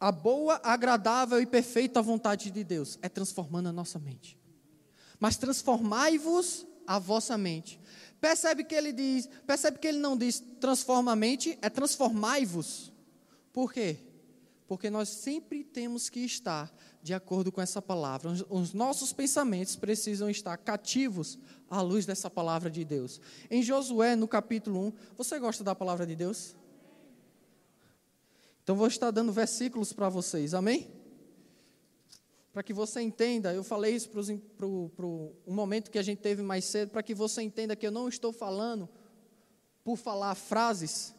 a 0.00 0.10
boa, 0.10 0.58
agradável 0.64 1.40
e 1.40 1.46
perfeita 1.46 2.00
vontade 2.00 2.50
de 2.50 2.64
Deus 2.64 2.98
é 3.02 3.08
transformando 3.08 3.68
a 3.68 3.72
nossa 3.72 3.98
mente. 3.98 4.38
Mas 5.18 5.36
transformai-vos 5.36 6.66
a 6.86 6.98
vossa 6.98 7.36
mente. 7.36 7.78
Percebe 8.18 8.64
que 8.64 8.74
ele 8.74 8.92
diz, 8.92 9.28
percebe 9.46 9.78
que 9.78 9.86
ele 9.86 9.98
não 9.98 10.16
diz 10.16 10.42
transforma 10.58 11.12
a 11.12 11.16
mente, 11.16 11.58
é 11.60 11.68
transformai-vos. 11.68 12.90
Por 13.52 13.72
quê? 13.72 13.98
Porque 14.66 14.88
nós 14.88 15.08
sempre 15.08 15.62
temos 15.64 16.08
que 16.08 16.20
estar 16.20 16.72
de 17.02 17.12
acordo 17.12 17.52
com 17.52 17.60
essa 17.60 17.82
palavra. 17.82 18.32
Os 18.48 18.72
nossos 18.72 19.12
pensamentos 19.12 19.76
precisam 19.76 20.30
estar 20.30 20.56
cativos 20.56 21.38
à 21.68 21.82
luz 21.82 22.06
dessa 22.06 22.30
palavra 22.30 22.70
de 22.70 22.84
Deus. 22.84 23.20
Em 23.50 23.62
Josué, 23.62 24.16
no 24.16 24.28
capítulo 24.28 24.88
1, 24.88 24.92
você 25.16 25.38
gosta 25.38 25.62
da 25.62 25.74
palavra 25.74 26.06
de 26.06 26.14
Deus? 26.16 26.54
Então 28.62 28.76
vou 28.76 28.86
estar 28.86 29.10
dando 29.10 29.32
versículos 29.32 29.92
para 29.92 30.08
vocês, 30.08 30.54
amém? 30.54 30.90
Para 32.52 32.62
que 32.62 32.72
você 32.72 33.00
entenda, 33.00 33.54
eu 33.54 33.62
falei 33.62 33.94
isso 33.94 34.10
para 34.10 34.66
um 35.06 35.32
momento 35.46 35.90
que 35.90 35.98
a 35.98 36.02
gente 36.02 36.18
teve 36.18 36.42
mais 36.42 36.64
cedo, 36.64 36.90
para 36.90 37.02
que 37.02 37.14
você 37.14 37.42
entenda 37.42 37.76
que 37.76 37.86
eu 37.86 37.92
não 37.92 38.08
estou 38.08 38.32
falando 38.32 38.88
por 39.84 39.96
falar 39.96 40.34
frases, 40.34 41.14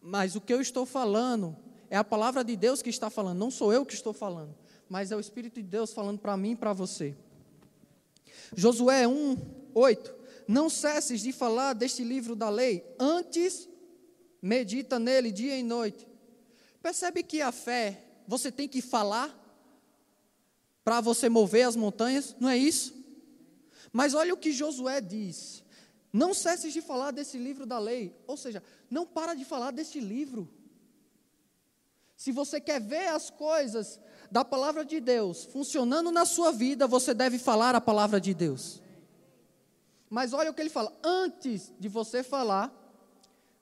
mas 0.00 0.34
o 0.34 0.40
que 0.40 0.52
eu 0.52 0.60
estou 0.60 0.84
falando 0.84 1.56
é 1.88 1.96
a 1.96 2.04
palavra 2.04 2.44
de 2.44 2.56
Deus 2.56 2.82
que 2.82 2.90
está 2.90 3.08
falando, 3.08 3.38
não 3.38 3.50
sou 3.50 3.72
eu 3.72 3.86
que 3.86 3.94
estou 3.94 4.12
falando, 4.12 4.54
mas 4.88 5.12
é 5.12 5.16
o 5.16 5.20
Espírito 5.20 5.54
de 5.54 5.62
Deus 5.62 5.92
falando 5.92 6.18
para 6.18 6.36
mim 6.36 6.50
e 6.50 6.56
para 6.56 6.72
você. 6.72 7.16
Josué 8.54 9.06
1, 9.06 9.36
8. 9.74 10.14
Não 10.46 10.68
cesses 10.68 11.20
de 11.20 11.32
falar 11.32 11.72
deste 11.72 12.02
livro 12.02 12.34
da 12.34 12.50
lei, 12.50 12.84
antes 12.98 13.68
medita 14.42 14.98
nele 14.98 15.30
dia 15.30 15.56
e 15.56 15.62
noite 15.62 16.06
Percebe 16.82 17.22
que 17.22 17.40
a 17.40 17.50
fé, 17.50 18.04
você 18.26 18.52
tem 18.52 18.68
que 18.68 18.80
falar 18.80 19.34
para 20.84 21.00
você 21.00 21.28
mover 21.28 21.66
as 21.66 21.76
montanhas, 21.76 22.36
não 22.38 22.48
é 22.48 22.56
isso? 22.56 22.94
Mas 23.92 24.14
olha 24.14 24.32
o 24.32 24.36
que 24.36 24.52
Josué 24.52 25.00
diz: 25.00 25.64
não 26.12 26.32
cesses 26.32 26.72
de 26.72 26.80
falar 26.80 27.10
desse 27.10 27.36
livro 27.36 27.66
da 27.66 27.78
lei, 27.78 28.14
ou 28.26 28.36
seja, 28.36 28.62
não 28.90 29.06
para 29.06 29.34
de 29.34 29.44
falar 29.44 29.70
desse 29.70 30.00
livro. 30.00 30.48
Se 32.16 32.32
você 32.32 32.60
quer 32.60 32.80
ver 32.80 33.08
as 33.08 33.30
coisas 33.30 34.00
da 34.30 34.44
palavra 34.44 34.84
de 34.84 35.00
Deus 35.00 35.44
funcionando 35.44 36.10
na 36.10 36.24
sua 36.24 36.52
vida, 36.52 36.86
você 36.86 37.14
deve 37.14 37.38
falar 37.38 37.74
a 37.74 37.80
palavra 37.80 38.20
de 38.20 38.34
Deus. 38.34 38.82
Mas 40.10 40.32
olha 40.32 40.50
o 40.50 40.54
que 40.54 40.60
ele 40.60 40.70
fala: 40.70 40.96
antes 41.02 41.72
de 41.78 41.88
você 41.88 42.22
falar, 42.22 42.72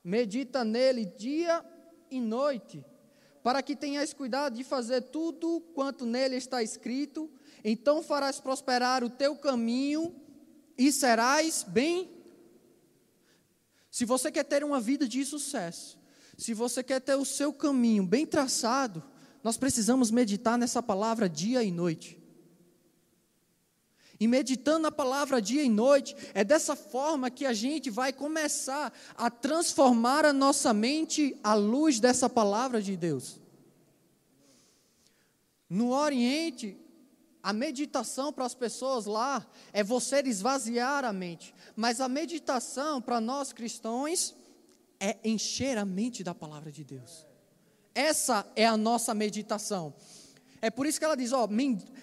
medita 0.05 0.65
nele 0.65 1.05
dia 1.05 1.65
e 2.11 2.21
noite 2.21 2.85
para 3.47 3.63
que 3.63 3.77
tenhas 3.77 4.13
cuidado 4.13 4.57
de 4.57 4.65
fazer 4.65 5.03
tudo 5.03 5.61
quanto 5.73 6.05
nele 6.05 6.35
está 6.35 6.65
escrito, 6.65 7.31
então 7.63 8.03
farás 8.03 8.41
prosperar 8.41 9.05
o 9.05 9.09
teu 9.09 9.37
caminho 9.37 10.13
e 10.77 10.91
serás 10.91 11.63
bem. 11.63 12.11
Se 13.89 14.05
você 14.05 14.33
quer 14.33 14.43
ter 14.43 14.65
uma 14.65 14.81
vida 14.81 15.07
de 15.07 15.25
sucesso, 15.25 15.97
se 16.37 16.53
você 16.55 16.83
quer 16.83 17.01
ter 17.01 17.15
o 17.15 17.25
seu 17.25 17.53
caminho 17.53 18.05
bem 18.05 18.27
traçado, 18.27 19.01
nós 19.45 19.57
precisamos 19.57 20.11
meditar 20.11 20.59
nessa 20.59 20.83
palavra 20.83 21.29
dia 21.29 21.63
e 21.63 21.71
noite. 21.71 22.21
E 24.19 24.27
meditando 24.27 24.81
na 24.81 24.93
palavra 24.93 25.43
dia 25.43 25.63
e 25.63 25.69
noite, 25.69 26.17
é 26.33 26.43
dessa 26.43 26.75
forma 26.75 27.31
que 27.31 27.45
a 27.45 27.53
gente 27.53 27.91
vai 27.91 28.13
começar 28.13 28.93
a 29.17 29.31
transformar 29.31 30.25
a 30.25 30.33
nossa 30.33 30.73
mente 30.73 31.39
à 31.43 31.55
luz 31.55 32.01
dessa 32.01 32.29
palavra 32.29 32.81
de 32.81 32.97
Deus. 32.97 33.41
No 35.69 35.93
Oriente, 35.93 36.79
a 37.43 37.53
meditação 37.53 38.33
para 38.33 38.45
as 38.45 38.55
pessoas 38.55 39.07
lá 39.07 39.47
é 39.73 39.85
você 39.85 40.21
esvaziar 40.23 41.05
a 41.05 41.13
mente, 41.13 41.55
mas 41.75 42.01
a 42.01 42.09
meditação 42.09 43.01
para 43.01 43.21
nós 43.21 43.53
cristãos 43.53 44.35
é 44.99 45.17
encher 45.25 45.77
a 45.79 45.85
mente 45.85 46.25
da 46.25 46.35
palavra 46.35 46.73
de 46.73 46.83
Deus. 46.83 47.27
Essa 47.95 48.47
é 48.57 48.67
a 48.67 48.77
nossa 48.77 49.15
meditação. 49.15 49.95
É 50.61 50.71
por 50.71 50.87
isso 50.87 50.99
que 50.99 51.05
ela 51.05 51.17
diz: 51.17 51.33
ó, 51.33 51.49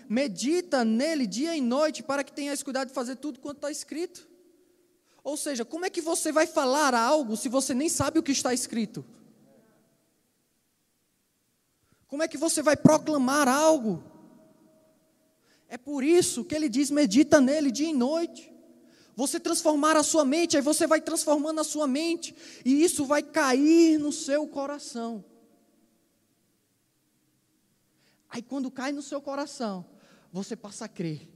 medita 0.08 0.86
nele 0.86 1.26
dia 1.26 1.56
e 1.56 1.62
noite, 1.62 2.04
para 2.04 2.24
que 2.24 2.32
tenhas 2.32 2.62
cuidado 2.62 2.90
de 2.90 2.94
fazer 2.94 3.16
tudo 3.16 3.40
quanto 3.40 3.58
está 3.58 3.72
escrito. 3.72 4.28
Ou 5.24 5.38
seja, 5.38 5.64
como 5.64 5.86
é 5.86 5.90
que 5.90 6.02
você 6.02 6.32
vai 6.32 6.46
falar 6.46 6.94
algo 6.94 7.38
se 7.38 7.48
você 7.48 7.74
nem 7.74 7.90
sabe 7.90 8.20
o 8.20 8.24
que 8.24 8.32
está 8.32 8.54
escrito? 8.54 9.06
Como 12.08 12.22
é 12.22 12.28
que 12.28 12.38
você 12.38 12.62
vai 12.62 12.76
proclamar 12.76 13.48
algo? 13.48 14.04
É 15.68 15.78
por 15.78 16.04
isso 16.04 16.44
que 16.44 16.54
ele 16.54 16.70
diz: 16.70 16.92
medita 16.92 17.42
nele 17.42 17.72
dia 17.72 17.90
e 17.90 17.94
noite. 17.94 18.54
Você 19.16 19.40
transformar 19.40 19.96
a 19.96 20.04
sua 20.04 20.26
mente, 20.26 20.58
aí 20.58 20.62
você 20.62 20.88
vai 20.88 21.00
transformando 21.00 21.62
a 21.62 21.64
sua 21.64 21.88
mente, 21.88 22.36
e 22.66 22.84
isso 22.84 23.06
vai 23.06 23.22
cair 23.22 24.00
no 24.00 24.12
seu 24.12 24.48
coração. 24.48 25.24
Aí 28.34 28.42
quando 28.42 28.72
cai 28.72 28.92
no 28.92 29.04
seu 29.04 29.22
coração, 29.22 29.86
você 30.32 30.56
passa 30.56 30.86
a 30.86 30.88
crer. 30.88 31.30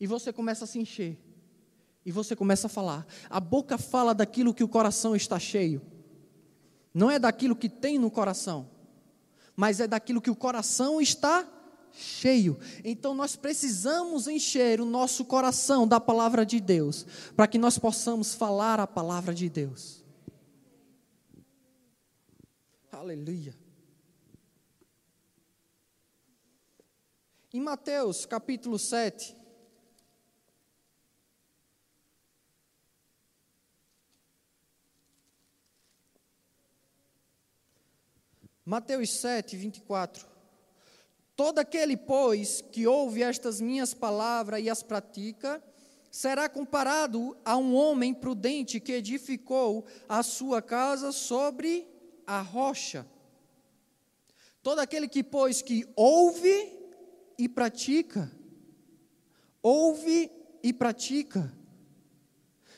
E 0.00 0.06
você 0.06 0.32
começa 0.32 0.64
a 0.64 0.66
se 0.66 0.80
encher. 0.80 1.16
E 2.04 2.10
você 2.10 2.34
começa 2.34 2.66
a 2.66 2.68
falar. 2.68 3.06
A 3.30 3.38
boca 3.38 3.78
fala 3.78 4.12
daquilo 4.12 4.52
que 4.52 4.64
o 4.64 4.68
coração 4.68 5.14
está 5.14 5.38
cheio. 5.38 5.80
Não 6.92 7.08
é 7.08 7.20
daquilo 7.20 7.54
que 7.54 7.68
tem 7.68 8.00
no 8.00 8.10
coração, 8.10 8.68
mas 9.54 9.78
é 9.78 9.86
daquilo 9.86 10.20
que 10.20 10.30
o 10.30 10.34
coração 10.34 11.00
está 11.00 11.48
cheio. 11.92 12.58
Então 12.84 13.14
nós 13.14 13.36
precisamos 13.36 14.26
encher 14.26 14.80
o 14.80 14.84
nosso 14.84 15.24
coração 15.24 15.86
da 15.86 16.00
palavra 16.00 16.44
de 16.44 16.58
Deus, 16.58 17.06
para 17.36 17.46
que 17.46 17.58
nós 17.58 17.78
possamos 17.78 18.34
falar 18.34 18.80
a 18.80 18.88
palavra 18.88 19.32
de 19.32 19.48
Deus. 19.48 20.04
Aleluia. 22.90 23.63
Em 27.54 27.60
Mateus 27.60 28.26
capítulo 28.26 28.80
7. 28.80 29.36
Mateus 38.64 39.20
7, 39.20 39.56
24. 39.56 40.26
Todo 41.36 41.60
aquele, 41.60 41.96
pois, 41.96 42.60
que 42.60 42.88
ouve 42.88 43.22
estas 43.22 43.60
minhas 43.60 43.94
palavras 43.94 44.60
e 44.60 44.68
as 44.68 44.82
pratica, 44.82 45.62
será 46.10 46.48
comparado 46.48 47.36
a 47.44 47.56
um 47.56 47.76
homem 47.76 48.12
prudente 48.12 48.80
que 48.80 48.94
edificou 48.94 49.86
a 50.08 50.24
sua 50.24 50.60
casa 50.60 51.12
sobre 51.12 51.86
a 52.26 52.40
rocha. 52.40 53.06
Todo 54.60 54.80
aquele 54.80 55.06
que, 55.06 55.22
pois, 55.22 55.62
que 55.62 55.86
ouve 55.94 56.73
e 57.38 57.48
pratica. 57.48 58.30
Ouve 59.62 60.30
e 60.62 60.72
pratica. 60.72 61.52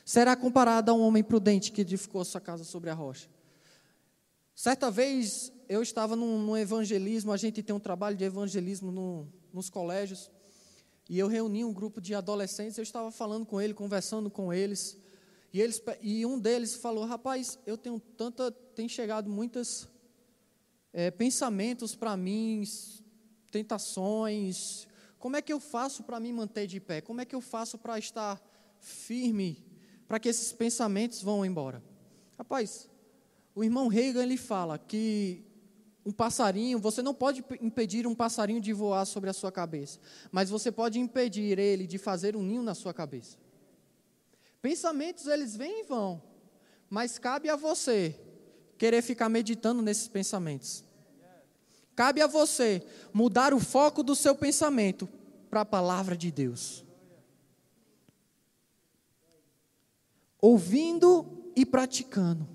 Será 0.05 0.37
comparado 0.37 0.91
a 0.91 0.95
um 0.95 1.01
homem 1.01 1.23
prudente 1.23 1.73
que 1.73 1.81
edificou 1.81 2.25
sua 2.25 2.41
casa 2.41 2.65
sobre 2.65 2.91
a 2.91 2.95
rocha. 2.95 3.29
Certa 4.55 4.91
vez 4.91 5.53
eu 5.69 5.83
estava 5.83 6.15
num, 6.15 6.39
num 6.39 6.57
evangelismo, 6.57 7.33
a 7.33 7.37
gente 7.37 7.63
tem 7.63 7.75
um 7.75 7.81
trabalho 7.81 8.17
de 8.17 8.25
evangelismo 8.25 8.91
no, 8.91 9.29
nos 9.53 9.69
colégios, 9.69 10.31
e 11.09 11.19
eu 11.19 11.29
reuni 11.29 11.65
um 11.65 11.73
grupo 11.73 12.01
de 12.01 12.15
adolescentes, 12.15 12.79
eu 12.79 12.83
estava 12.83 13.11
falando 13.11 13.45
com 13.45 13.61
eles, 13.61 13.77
conversando 13.77 14.31
com 14.31 14.53
eles, 14.53 14.97
e, 15.53 15.61
eles, 15.61 15.83
e 16.01 16.25
um 16.25 16.39
deles 16.39 16.75
falou, 16.75 17.05
rapaz, 17.05 17.59
eu 17.67 17.77
tenho 17.77 18.01
tanta, 18.17 18.51
tem 18.51 18.89
chegado 18.89 19.29
muitos 19.29 19.89
é, 20.93 21.11
pensamentos 21.11 21.95
para 21.95 22.17
mim, 22.17 22.63
tentações, 23.57 24.87
como 25.19 25.37
é 25.37 25.43
que 25.43 25.53
eu 25.53 25.59
faço 25.59 26.03
para 26.03 26.21
me 26.21 26.31
manter 26.31 26.67
de 26.67 26.79
pé? 26.79 27.01
Como 27.01 27.23
é 27.23 27.25
que 27.25 27.35
eu 27.35 27.41
faço 27.41 27.79
para 27.79 27.99
estar 27.99 28.39
firme, 28.79 29.65
para 30.07 30.21
que 30.21 30.29
esses 30.29 30.53
pensamentos 30.53 31.23
vão 31.23 31.45
embora? 31.45 31.83
Rapaz, 32.37 32.89
o 33.55 33.65
irmão 33.65 33.89
Reagan 33.89 34.23
ele 34.23 34.37
fala 34.37 34.79
que 34.79 35.43
um 36.05 36.13
passarinho, 36.13 36.79
você 36.79 37.03
não 37.03 37.15
pode 37.15 37.43
impedir 37.61 38.07
um 38.07 38.15
passarinho 38.15 38.61
de 38.61 38.73
voar 38.75 39.07
sobre 39.07 39.31
a 39.31 39.33
sua 39.33 39.51
cabeça, 39.51 39.99
mas 40.31 40.51
você 40.51 40.71
pode 40.71 41.01
impedir 41.01 41.59
ele 41.59 41.87
de 41.87 41.97
fazer 41.97 42.37
um 42.37 42.43
ninho 42.43 42.63
na 42.63 42.75
sua 42.75 42.93
cabeça. 42.93 43.39
Pensamentos 44.61 45.27
eles 45.27 45.57
vêm 45.57 45.81
e 45.81 45.85
vão, 45.85 46.23
mas 46.91 47.19
cabe 47.19 47.49
a 47.49 47.57
você 47.57 48.15
querer 48.77 49.01
ficar 49.01 49.31
meditando 49.31 49.81
nesses 49.83 50.07
pensamentos. 50.07 50.85
Cabe 51.97 52.21
a 52.21 52.27
você 52.27 52.87
mudar 53.11 53.55
o 53.55 53.59
foco 53.59 54.03
do 54.03 54.15
seu 54.15 54.35
pensamento 54.35 55.09
para 55.49 55.63
a 55.63 55.65
palavra 55.65 56.15
de 56.15 56.31
Deus. 56.31 56.85
Ouvindo 60.39 61.51
e 61.57 61.65
praticando. 61.65 62.47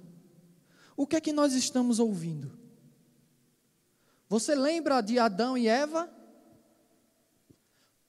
O 0.95 1.07
que 1.07 1.15
é 1.15 1.21
que 1.21 1.33
nós 1.33 1.53
estamos 1.53 1.97
ouvindo? 1.97 2.55
Você 4.29 4.53
lembra 4.53 5.01
de 5.01 5.17
Adão 5.17 5.57
e 5.57 5.67
Eva? 5.67 6.07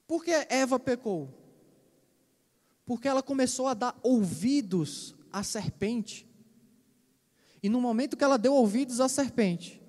Por 0.06 0.22
que 0.22 0.32
Eva 0.50 0.78
pecou? 0.78 1.30
Porque 2.84 3.08
ela 3.08 3.22
começou 3.22 3.66
a 3.66 3.74
dar 3.74 3.98
ouvidos 4.02 5.14
à 5.32 5.42
serpente. 5.42 6.28
E 7.62 7.70
no 7.70 7.80
momento 7.80 8.18
que 8.18 8.22
ela 8.22 8.36
deu 8.36 8.52
ouvidos 8.52 9.00
à 9.00 9.08
serpente, 9.08 9.81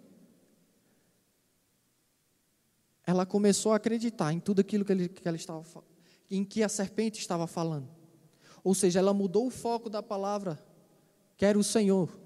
ela 3.05 3.25
começou 3.25 3.73
a 3.73 3.75
acreditar 3.75 4.31
em 4.31 4.39
tudo 4.39 4.61
aquilo 4.61 4.85
que, 4.85 4.91
ele, 4.91 5.09
que 5.09 5.27
ela 5.27 5.37
estava 5.37 5.63
em 6.29 6.43
que 6.43 6.63
a 6.63 6.69
serpente 6.69 7.19
estava 7.19 7.45
falando. 7.45 7.89
Ou 8.63 8.73
seja, 8.73 8.99
ela 8.99 9.13
mudou 9.13 9.47
o 9.47 9.51
foco 9.51 9.89
da 9.89 10.01
palavra, 10.01 10.63
que 11.35 11.45
era 11.45 11.59
o 11.59 11.63
Senhor. 11.63 12.17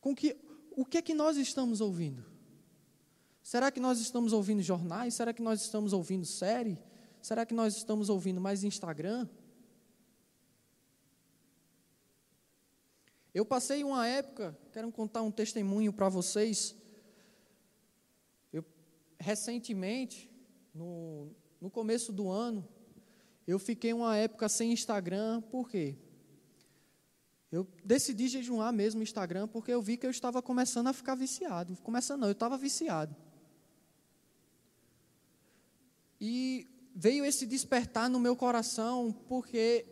Com 0.00 0.14
que 0.14 0.36
o 0.76 0.84
que 0.84 0.98
é 0.98 1.02
que 1.02 1.14
nós 1.14 1.36
estamos 1.36 1.80
ouvindo? 1.80 2.24
Será 3.42 3.70
que 3.70 3.78
nós 3.78 4.00
estamos 4.00 4.32
ouvindo 4.32 4.62
jornais? 4.62 5.14
Será 5.14 5.32
que 5.32 5.42
nós 5.42 5.60
estamos 5.60 5.92
ouvindo 5.92 6.24
série? 6.24 6.78
Será 7.20 7.44
que 7.44 7.54
nós 7.54 7.76
estamos 7.76 8.08
ouvindo 8.08 8.40
mais 8.40 8.64
Instagram? 8.64 9.28
Eu 13.32 13.44
passei 13.44 13.82
uma 13.82 14.06
época, 14.06 14.56
quero 14.72 14.90
contar 14.92 15.22
um 15.22 15.30
testemunho 15.30 15.92
para 15.92 16.08
vocês. 16.08 16.74
Recentemente, 19.24 20.30
no, 20.74 21.30
no 21.58 21.70
começo 21.70 22.12
do 22.12 22.28
ano, 22.28 22.68
eu 23.46 23.58
fiquei 23.58 23.94
uma 23.94 24.14
época 24.18 24.50
sem 24.50 24.70
Instagram, 24.70 25.40
por 25.40 25.70
quê? 25.70 25.96
Eu 27.50 27.66
decidi 27.82 28.28
jejuar 28.28 28.70
mesmo 28.70 28.98
no 28.98 29.02
Instagram 29.02 29.48
porque 29.48 29.70
eu 29.70 29.80
vi 29.80 29.96
que 29.96 30.04
eu 30.04 30.10
estava 30.10 30.42
começando 30.42 30.88
a 30.88 30.92
ficar 30.92 31.14
viciado. 31.14 31.74
Começando 31.82 32.20
não, 32.20 32.28
eu 32.28 32.32
estava 32.32 32.58
viciado. 32.58 33.16
E 36.20 36.68
veio 36.94 37.24
esse 37.24 37.46
despertar 37.46 38.10
no 38.10 38.20
meu 38.20 38.36
coração 38.36 39.10
porque 39.26 39.86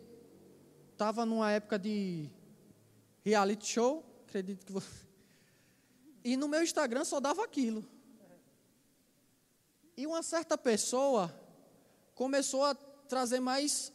estava 0.91 1.25
numa 1.25 1.49
época 1.51 1.79
de 1.79 2.29
reality 3.23 3.65
show, 3.65 4.05
acredito 4.27 4.63
que 4.63 4.71
você. 4.71 4.87
E 6.25 6.37
no 6.37 6.47
meu 6.47 6.61
Instagram 6.61 7.03
só 7.03 7.19
dava 7.19 7.43
aquilo. 7.43 7.83
E 9.95 10.07
uma 10.07 10.23
certa 10.23 10.57
pessoa 10.57 11.33
começou 12.15 12.65
a 12.65 12.73
trazer 12.75 13.39
mais 13.39 13.91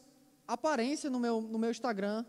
aparência 0.46 1.10
no 1.10 1.18
meu, 1.18 1.40
no 1.40 1.58
meu 1.58 1.70
Instagram 1.70 2.24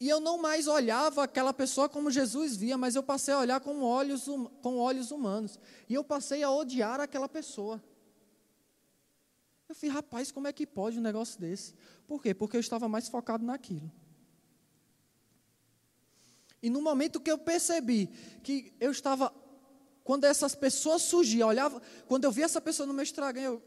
e 0.00 0.08
eu 0.08 0.20
não 0.20 0.38
mais 0.38 0.68
olhava 0.68 1.24
aquela 1.24 1.52
pessoa 1.52 1.88
como 1.88 2.10
Jesus 2.10 2.56
via, 2.56 2.78
mas 2.78 2.94
eu 2.94 3.02
passei 3.02 3.34
a 3.34 3.38
olhar 3.38 3.60
com 3.60 3.82
olhos, 3.82 4.26
com 4.62 4.78
olhos 4.78 5.10
humanos. 5.10 5.58
E 5.88 5.94
eu 5.94 6.04
passei 6.04 6.42
a 6.44 6.50
odiar 6.50 7.00
aquela 7.00 7.28
pessoa. 7.28 7.82
Eu 9.68 9.74
falei, 9.74 9.94
rapaz, 9.94 10.30
como 10.30 10.46
é 10.46 10.52
que 10.52 10.64
pode 10.64 10.98
um 10.98 11.02
negócio 11.02 11.38
desse? 11.40 11.74
Por 12.06 12.22
quê? 12.22 12.32
Porque 12.32 12.56
eu 12.56 12.60
estava 12.60 12.88
mais 12.88 13.08
focado 13.08 13.44
naquilo. 13.44 13.90
E 16.62 16.70
no 16.70 16.80
momento 16.80 17.20
que 17.20 17.30
eu 17.30 17.38
percebi 17.38 18.06
que 18.42 18.72
eu 18.80 18.92
estava, 18.92 19.32
quando 20.08 20.24
essas 20.24 20.54
pessoas 20.54 21.02
surgiam, 21.02 21.50
olhava, 21.50 21.82
quando 22.06 22.24
eu 22.24 22.32
via 22.32 22.46
essa 22.46 22.62
pessoa 22.62 22.86
no 22.86 22.94
meu 22.94 23.02
Instagram, 23.02 23.42
eu 23.42 23.62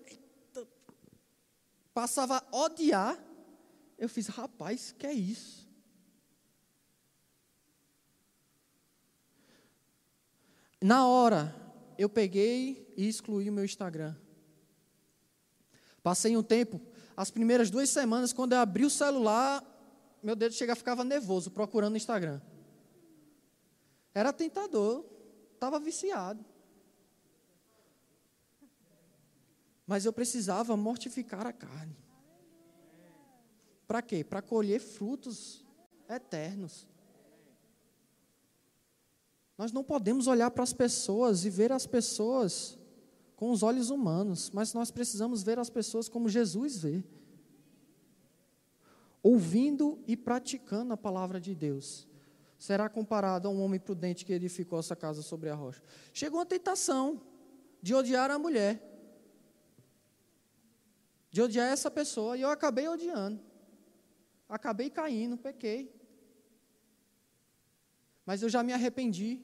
passava 1.93 2.37
a 2.37 2.57
odiar, 2.57 3.15
eu 3.95 4.09
fiz, 4.09 4.25
rapaz, 4.25 4.91
que 4.97 5.05
é 5.05 5.13
isso? 5.13 5.69
Na 10.81 11.05
hora, 11.05 11.55
eu 11.95 12.09
peguei 12.09 12.91
e 12.97 13.07
excluí 13.07 13.47
o 13.47 13.53
meu 13.53 13.63
Instagram. 13.63 14.15
Passei 16.01 16.35
um 16.35 16.41
tempo, 16.41 16.81
as 17.15 17.29
primeiras 17.29 17.69
duas 17.69 17.87
semanas, 17.91 18.33
quando 18.33 18.53
eu 18.53 18.57
abri 18.57 18.83
o 18.83 18.89
celular, 18.89 19.63
meu 20.23 20.35
dedo 20.35 20.55
chega 20.55 20.75
ficava 20.75 21.03
nervoso 21.03 21.51
procurando 21.51 21.93
o 21.93 21.97
Instagram. 21.97 22.41
Era 24.11 24.33
tentador, 24.33 25.05
estava 25.61 25.79
viciado. 25.79 26.43
Mas 29.85 30.05
eu 30.05 30.11
precisava 30.11 30.75
mortificar 30.75 31.45
a 31.45 31.53
carne. 31.53 31.95
Para 33.85 34.01
quê? 34.01 34.23
Para 34.23 34.41
colher 34.41 34.79
frutos 34.79 35.63
eternos. 36.09 36.87
Nós 39.55 39.71
não 39.71 39.83
podemos 39.83 40.25
olhar 40.25 40.49
para 40.49 40.63
as 40.63 40.73
pessoas 40.73 41.45
e 41.45 41.49
ver 41.51 41.71
as 41.71 41.85
pessoas 41.85 42.79
com 43.35 43.51
os 43.51 43.61
olhos 43.61 43.91
humanos, 43.91 44.49
mas 44.49 44.73
nós 44.73 44.89
precisamos 44.89 45.43
ver 45.43 45.59
as 45.59 45.69
pessoas 45.69 46.09
como 46.09 46.27
Jesus 46.27 46.79
vê. 46.79 47.03
Ouvindo 49.21 49.99
e 50.07 50.17
praticando 50.17 50.93
a 50.93 50.97
palavra 50.97 51.39
de 51.39 51.53
Deus. 51.53 52.07
Será 52.61 52.87
comparado 52.87 53.47
a 53.47 53.51
um 53.51 53.59
homem 53.63 53.79
prudente 53.79 54.23
que 54.23 54.31
edificou 54.31 54.77
essa 54.77 54.95
casa 54.95 55.23
sobre 55.23 55.49
a 55.49 55.55
rocha. 55.55 55.81
Chegou 56.13 56.39
a 56.39 56.45
tentação 56.45 57.19
de 57.81 57.95
odiar 57.95 58.29
a 58.29 58.37
mulher, 58.37 58.79
de 61.31 61.41
odiar 61.41 61.73
essa 61.73 61.89
pessoa, 61.89 62.37
e 62.37 62.41
eu 62.41 62.51
acabei 62.51 62.87
odiando. 62.87 63.41
Acabei 64.47 64.91
caindo, 64.91 65.39
pequei. 65.39 65.91
Mas 68.27 68.43
eu 68.43 68.49
já 68.49 68.61
me 68.61 68.73
arrependi. 68.73 69.41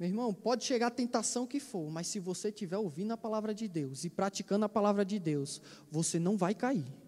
Meu 0.00 0.08
irmão, 0.08 0.34
pode 0.34 0.64
chegar 0.64 0.88
a 0.88 0.90
tentação 0.90 1.46
que 1.46 1.60
for, 1.60 1.88
mas 1.92 2.08
se 2.08 2.18
você 2.18 2.48
estiver 2.48 2.76
ouvindo 2.76 3.12
a 3.12 3.16
palavra 3.16 3.54
de 3.54 3.68
Deus 3.68 4.02
e 4.02 4.10
praticando 4.10 4.64
a 4.64 4.68
palavra 4.68 5.04
de 5.04 5.20
Deus, 5.20 5.62
você 5.88 6.18
não 6.18 6.36
vai 6.36 6.52
cair. 6.52 7.05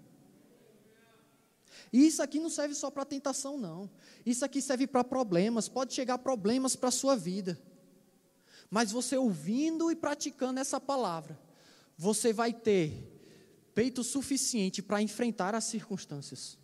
E 1.92 2.06
isso 2.06 2.22
aqui 2.22 2.38
não 2.38 2.50
serve 2.50 2.74
só 2.74 2.90
para 2.90 3.04
tentação, 3.04 3.56
não. 3.56 3.90
Isso 4.24 4.44
aqui 4.44 4.60
serve 4.60 4.86
para 4.86 5.02
problemas, 5.02 5.68
pode 5.68 5.94
chegar 5.94 6.18
problemas 6.18 6.76
para 6.76 6.88
a 6.88 6.92
sua 6.92 7.16
vida. 7.16 7.60
Mas 8.70 8.92
você 8.92 9.16
ouvindo 9.16 9.90
e 9.90 9.96
praticando 9.96 10.60
essa 10.60 10.80
palavra, 10.80 11.38
você 11.96 12.32
vai 12.32 12.52
ter 12.52 12.92
peito 13.74 14.04
suficiente 14.04 14.82
para 14.82 15.00
enfrentar 15.00 15.54
as 15.54 15.64
circunstâncias. 15.64 16.58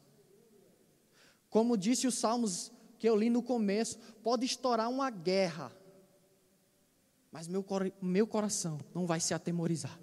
Como 1.48 1.76
disse 1.76 2.06
os 2.06 2.16
Salmos 2.16 2.70
que 2.98 3.08
eu 3.08 3.16
li 3.16 3.30
no 3.30 3.42
começo, 3.42 3.98
pode 4.22 4.44
estourar 4.44 4.90
uma 4.90 5.10
guerra 5.10 5.72
mas 7.34 7.48
meu, 7.48 7.66
meu 8.00 8.28
coração 8.28 8.78
não 8.94 9.08
vai 9.08 9.18
se 9.18 9.34
atemorizar. 9.34 9.98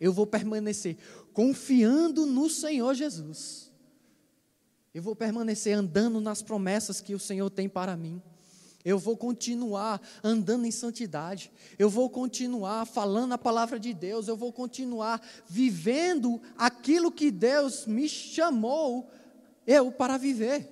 Eu 0.00 0.10
vou 0.10 0.26
permanecer 0.26 0.96
confiando 1.36 2.24
no 2.24 2.48
Senhor 2.48 2.94
Jesus. 2.94 3.70
Eu 4.94 5.02
vou 5.02 5.14
permanecer 5.14 5.76
andando 5.76 6.18
nas 6.18 6.40
promessas 6.40 7.02
que 7.02 7.14
o 7.14 7.18
Senhor 7.18 7.50
tem 7.50 7.68
para 7.68 7.94
mim. 7.94 8.22
Eu 8.82 8.98
vou 8.98 9.18
continuar 9.18 10.00
andando 10.24 10.64
em 10.64 10.70
santidade. 10.70 11.52
Eu 11.78 11.90
vou 11.90 12.08
continuar 12.08 12.86
falando 12.86 13.34
a 13.34 13.38
palavra 13.38 13.78
de 13.78 13.92
Deus. 13.92 14.28
Eu 14.28 14.36
vou 14.38 14.50
continuar 14.50 15.20
vivendo 15.46 16.40
aquilo 16.56 17.12
que 17.12 17.30
Deus 17.30 17.84
me 17.86 18.08
chamou 18.08 19.10
eu 19.66 19.92
para 19.92 20.16
viver. 20.16 20.66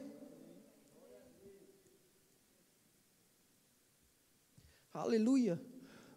Aleluia. 4.95 5.61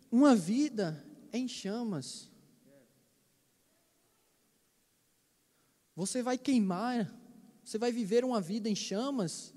Uma 0.10 0.34
vida 0.34 1.06
em 1.34 1.50
chamas. 1.50 2.30
Você 5.98 6.22
vai 6.22 6.38
queimar, 6.38 7.12
você 7.64 7.80
vai 7.80 7.92
viver 7.92 8.24
uma 8.24 8.40
vida 8.40 8.70
em 8.70 8.76
chamas. 8.76 9.52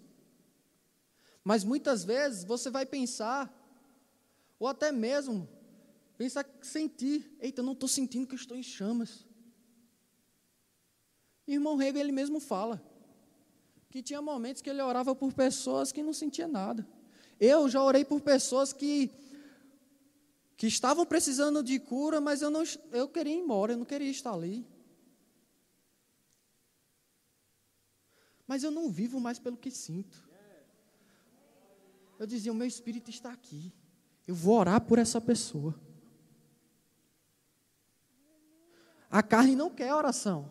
Mas 1.44 1.62
muitas 1.62 2.02
vezes 2.02 2.44
você 2.44 2.70
vai 2.70 2.86
pensar, 2.86 3.42
ou 4.58 4.66
até 4.66 4.90
mesmo 4.90 5.46
pensar, 6.16 6.46
sentir, 6.62 7.30
eita, 7.40 7.60
eu 7.60 7.64
não 7.66 7.74
estou 7.74 7.86
sentindo 7.86 8.26
que 8.26 8.32
eu 8.32 8.38
estou 8.38 8.56
em 8.56 8.62
chamas. 8.62 9.26
Irmão 11.46 11.76
Rego, 11.76 11.98
ele 11.98 12.10
mesmo 12.10 12.40
fala, 12.40 12.82
que 13.90 14.02
tinha 14.02 14.22
momentos 14.22 14.62
que 14.62 14.70
ele 14.70 14.80
orava 14.80 15.14
por 15.14 15.34
pessoas 15.34 15.92
que 15.92 16.02
não 16.02 16.14
sentia 16.14 16.48
nada. 16.48 16.88
Eu 17.38 17.68
já 17.68 17.82
orei 17.82 18.02
por 18.02 18.22
pessoas 18.22 18.72
que 18.72 19.10
que 20.56 20.66
estavam 20.66 21.04
precisando 21.04 21.62
de 21.62 21.78
cura, 21.78 22.18
mas 22.18 22.40
eu 22.40 22.50
não 22.50 22.64
eu 22.92 23.08
queria 23.08 23.34
ir 23.34 23.40
embora, 23.40 23.74
eu 23.74 23.78
não 23.78 23.84
queria 23.84 24.10
estar 24.10 24.32
ali. 24.32 24.66
Mas 28.50 28.64
eu 28.64 28.72
não 28.72 28.90
vivo 28.90 29.20
mais 29.20 29.38
pelo 29.38 29.56
que 29.56 29.70
sinto. 29.70 30.28
Eu 32.18 32.26
dizia: 32.26 32.50
o 32.50 32.54
meu 32.54 32.66
espírito 32.66 33.08
está 33.08 33.30
aqui. 33.30 33.72
Eu 34.26 34.34
vou 34.34 34.58
orar 34.58 34.80
por 34.80 34.98
essa 34.98 35.20
pessoa. 35.20 35.72
A 39.08 39.22
carne 39.22 39.54
não 39.54 39.70
quer 39.70 39.94
oração. 39.94 40.50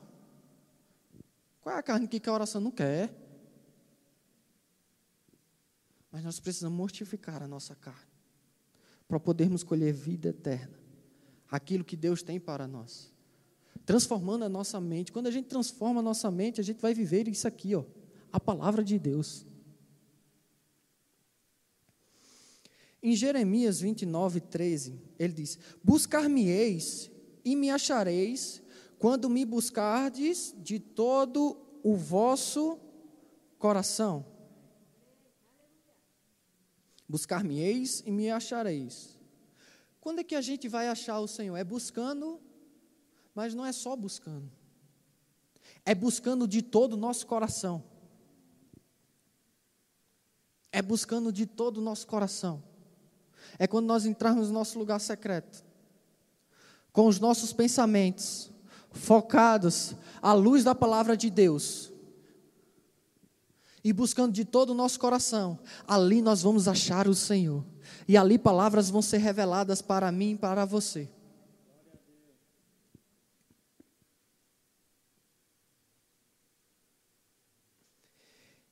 Qual 1.59 1.75
é 1.75 1.77
a 1.77 1.83
carne 1.83 2.07
que 2.07 2.21
quer 2.21 2.31
oração? 2.31 2.62
Não 2.62 2.71
quer. 2.71 3.13
Mas 6.09 6.23
nós 6.23 6.39
precisamos 6.39 6.77
mortificar 6.77 7.43
a 7.43 7.49
nossa 7.49 7.75
carne 7.75 8.13
para 9.09 9.19
podermos 9.19 9.62
colher 9.62 9.91
vida 9.91 10.29
eterna. 10.29 10.79
Aquilo 11.51 11.83
que 11.83 11.97
Deus 11.97 12.23
tem 12.23 12.39
para 12.39 12.65
nós. 12.65 13.13
Transformando 13.89 14.45
a 14.45 14.49
nossa 14.49 14.80
mente. 14.80 15.12
Quando 15.12 15.25
a 15.25 15.32
gente 15.32 15.47
transforma 15.47 15.99
a 15.99 16.04
nossa 16.04 16.30
mente, 16.30 16.62
a 16.62 16.63
gente 16.63 16.80
vai 16.80 16.93
viver 16.93 17.28
isso 17.28 17.47
aqui, 17.47 17.73
ó, 17.73 17.84
a 18.32 18.39
palavra 18.39 18.84
de 18.84 18.99
Deus. 18.99 19.47
Em 23.02 23.15
Jeremias 23.15 23.82
29, 23.82 24.41
13, 24.41 25.02
ele 25.17 25.34
diz: 25.34 25.58
Buscar-me-eis 25.84 27.10
e 27.43 27.56
me 27.56 27.71
achareis, 27.71 28.62
quando 28.99 29.28
me 29.28 29.43
buscardes 29.43 30.54
de 30.60 30.78
todo 30.78 31.60
o 31.82 31.95
vosso 31.95 32.80
coração. 33.58 34.23
Buscar-me-eis 37.08 38.04
e 38.06 38.12
me 38.12 38.30
achareis. 38.30 39.17
Quando 39.99 40.19
é 40.19 40.23
que 40.23 40.36
a 40.36 40.41
gente 40.41 40.67
vai 40.67 40.88
achar 40.88 41.19
o 41.19 41.28
Senhor? 41.28 41.58
É 41.58 41.63
buscando, 41.63 42.39
mas 43.39 43.56
não 43.56 43.65
é 43.65 43.71
só 43.71 43.95
buscando. 43.95 44.52
É 45.86 45.95
buscando 45.95 46.45
de 46.45 46.62
todo 46.62 46.91
o 46.91 46.97
nosso 46.97 47.25
coração. 47.25 47.82
É 50.73 50.82
buscando 50.82 51.32
de 51.32 51.45
todo 51.45 51.78
o 51.78 51.82
nosso 51.82 52.06
coração. 52.06 52.62
É 53.58 53.65
quando 53.65 53.86
nós 53.86 54.06
entrarmos 54.06 54.49
no 54.49 54.56
nosso 54.56 54.78
lugar 54.78 54.99
secreto, 54.99 55.63
com 56.91 57.08
os 57.08 57.17
nossos 57.17 57.54
pensamentos 57.54 58.52
focados 58.91 59.95
à 60.21 60.34
luz 60.34 60.65
da 60.65 60.75
palavra 60.75 61.15
de 61.15 61.30
Deus, 61.30 61.93
e 63.82 63.93
buscando 63.93 64.34
de 64.34 64.43
todo 64.43 64.71
o 64.71 64.75
nosso 64.75 64.99
coração, 64.99 65.58
ali 65.88 66.21
nós 66.21 66.41
vamos 66.41 66.67
achar 66.67 67.08
o 67.08 67.15
Senhor. 67.15 67.63
E 68.06 68.17
ali 68.17 68.38
palavras 68.38 68.89
vão 68.89 69.02
ser 69.02 69.19
reveladas 69.19 69.82
para 69.82 70.12
mim 70.12 70.32
e 70.32 70.38
para 70.38 70.65
você. 70.65 71.10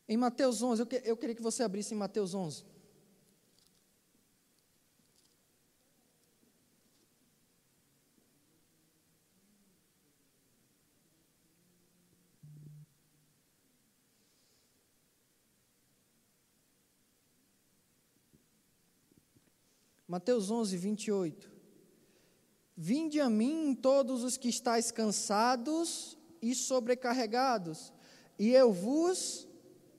Em 0.09 0.15
Mateus 0.15 0.61
11, 0.61 0.81
eu, 0.81 0.85
que, 0.87 1.01
eu 1.03 1.17
queria 1.17 1.35
que 1.35 1.41
você 1.41 1.63
abrisse 1.63 1.93
em 1.93 1.97
Mateus 1.97 2.33
11. 2.33 2.63
Mateus 20.07 20.49
11, 20.49 20.77
28. 20.77 21.51
Vinde 22.77 23.19
a 23.19 23.29
mim 23.29 23.75
todos 23.75 24.23
os 24.23 24.37
que 24.37 24.47
estáis 24.47 24.89
cansados 24.89 26.17
e 26.41 26.55
sobrecarregados, 26.55 27.91
e 28.39 28.51
eu 28.51 28.71
vos 28.71 29.47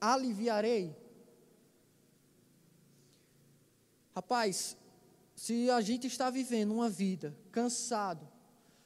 aliviarei. 0.00 0.96
Rapaz, 4.14 4.76
se 5.34 5.70
a 5.70 5.80
gente 5.80 6.06
está 6.06 6.30
vivendo 6.30 6.74
uma 6.74 6.88
vida 6.88 7.37
cansado, 7.52 8.28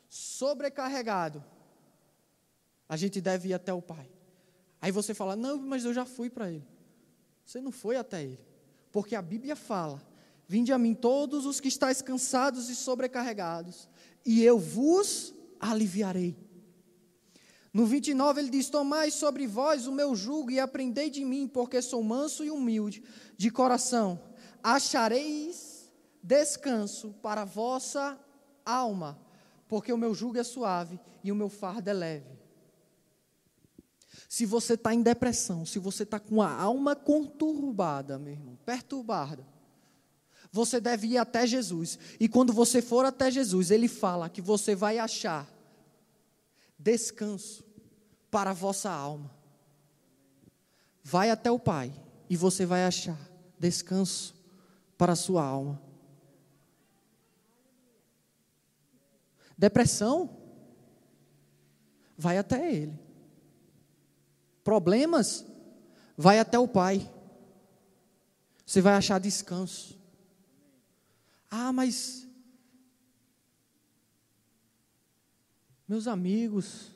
sobrecarregado, 0.09 1.43
a 2.89 2.97
gente 2.97 3.21
deve 3.21 3.49
ir 3.49 3.55
até 3.55 3.73
o 3.73 3.81
Pai. 3.81 4.11
Aí 4.81 4.93
você 4.93 5.15
fala: 5.15 5.35
Não, 5.35 5.59
mas 5.59 5.85
eu 5.85 5.95
já 5.95 6.05
fui 6.05 6.29
para 6.29 6.51
Ele. 6.51 6.67
Você 7.45 7.61
não 7.61 7.73
foi 7.73 7.97
até 7.97 8.23
Ele, 8.23 8.41
porque 8.91 9.15
a 9.15 9.23
Bíblia 9.23 9.57
fala 9.57 10.03
Vinde 10.53 10.71
a 10.71 10.79
mim 10.79 10.93
todos 10.93 11.47
os 11.47 11.61
que 11.61 11.69
estáis 11.69 12.03
cansados 12.03 12.69
e 12.69 12.77
sobrecarregados, 12.77 13.89
e 14.23 14.43
eu 14.43 14.59
vos 14.59 15.35
aliviarei. 15.59 16.37
No 17.73 17.87
29 17.87 18.41
ele 18.41 18.51
diz: 18.51 18.69
Tomai 18.69 19.11
sobre 19.11 19.47
vós 19.47 19.87
o 19.87 19.93
meu 19.93 20.15
jugo 20.15 20.51
e 20.51 20.61
aprendei 20.61 21.09
de 21.09 21.25
mim, 21.25 21.49
porque 21.49 21.81
sou 21.81 22.03
manso 22.03 22.45
e 22.45 22.51
humilde 22.51 23.03
de 23.37 23.51
coração. 23.51 24.21
Achareis 24.63 25.91
descanso 26.23 27.15
para 27.23 27.43
a 27.43 27.47
vossa 27.47 28.19
alma, 28.65 29.19
porque 29.67 29.93
o 29.93 29.99
meu 29.99 30.15
jugo 30.15 30.39
é 30.39 30.45
suave 30.45 31.01
e 31.25 31.33
o 31.33 31.37
meu 31.37 31.49
fardo 31.49 31.89
é 31.89 31.93
leve. 31.93 32.43
Se 34.29 34.45
você 34.47 34.75
está 34.75 34.95
em 34.95 35.03
depressão, 35.03 35.65
se 35.65 35.79
você 35.79 36.03
está 36.03 36.21
com 36.21 36.43
a 36.43 36.53
alma 36.53 36.95
conturbada, 36.95 38.19
meu 38.19 38.35
irmão, 38.35 38.59
perturbada, 38.65 39.47
você 40.51 40.81
deve 40.81 41.09
ir 41.09 41.19
até 41.19 41.47
Jesus. 41.47 41.99
E 42.21 42.29
quando 42.29 42.53
você 42.53 42.83
for 42.83 43.07
até 43.07 43.31
Jesus, 43.31 43.71
ele 43.71 43.89
fala 43.89 44.29
que 44.29 44.43
você 44.43 44.75
vai 44.75 44.99
achar 44.99 45.51
descanso 46.79 47.62
para 48.33 48.51
a 48.51 48.55
vossa 48.55 48.91
alma. 48.91 49.31
Vai 51.05 51.29
até 51.29 51.51
o 51.51 51.59
Pai 51.59 51.93
e 52.31 52.37
você 52.37 52.65
vai 52.65 52.87
achar 52.87 53.19
descanso 53.59 54.35
para 54.97 55.13
a 55.13 55.17
sua 55.17 55.45
alma. 55.45 55.81
Depressão? 59.57 60.35
Vai 62.17 62.39
até 62.39 62.75
Ele. 62.75 62.99
Problemas? 64.65 65.45
Vai 66.17 66.39
até 66.39 66.59
o 66.59 66.67
Pai. 66.67 67.13
Você 68.65 68.81
vai 68.81 68.95
achar 68.95 69.21
descanso. 69.21 70.01
Ah, 71.51 71.71
mas. 71.71 72.27
Meus 75.87 76.07
amigos, 76.07 76.93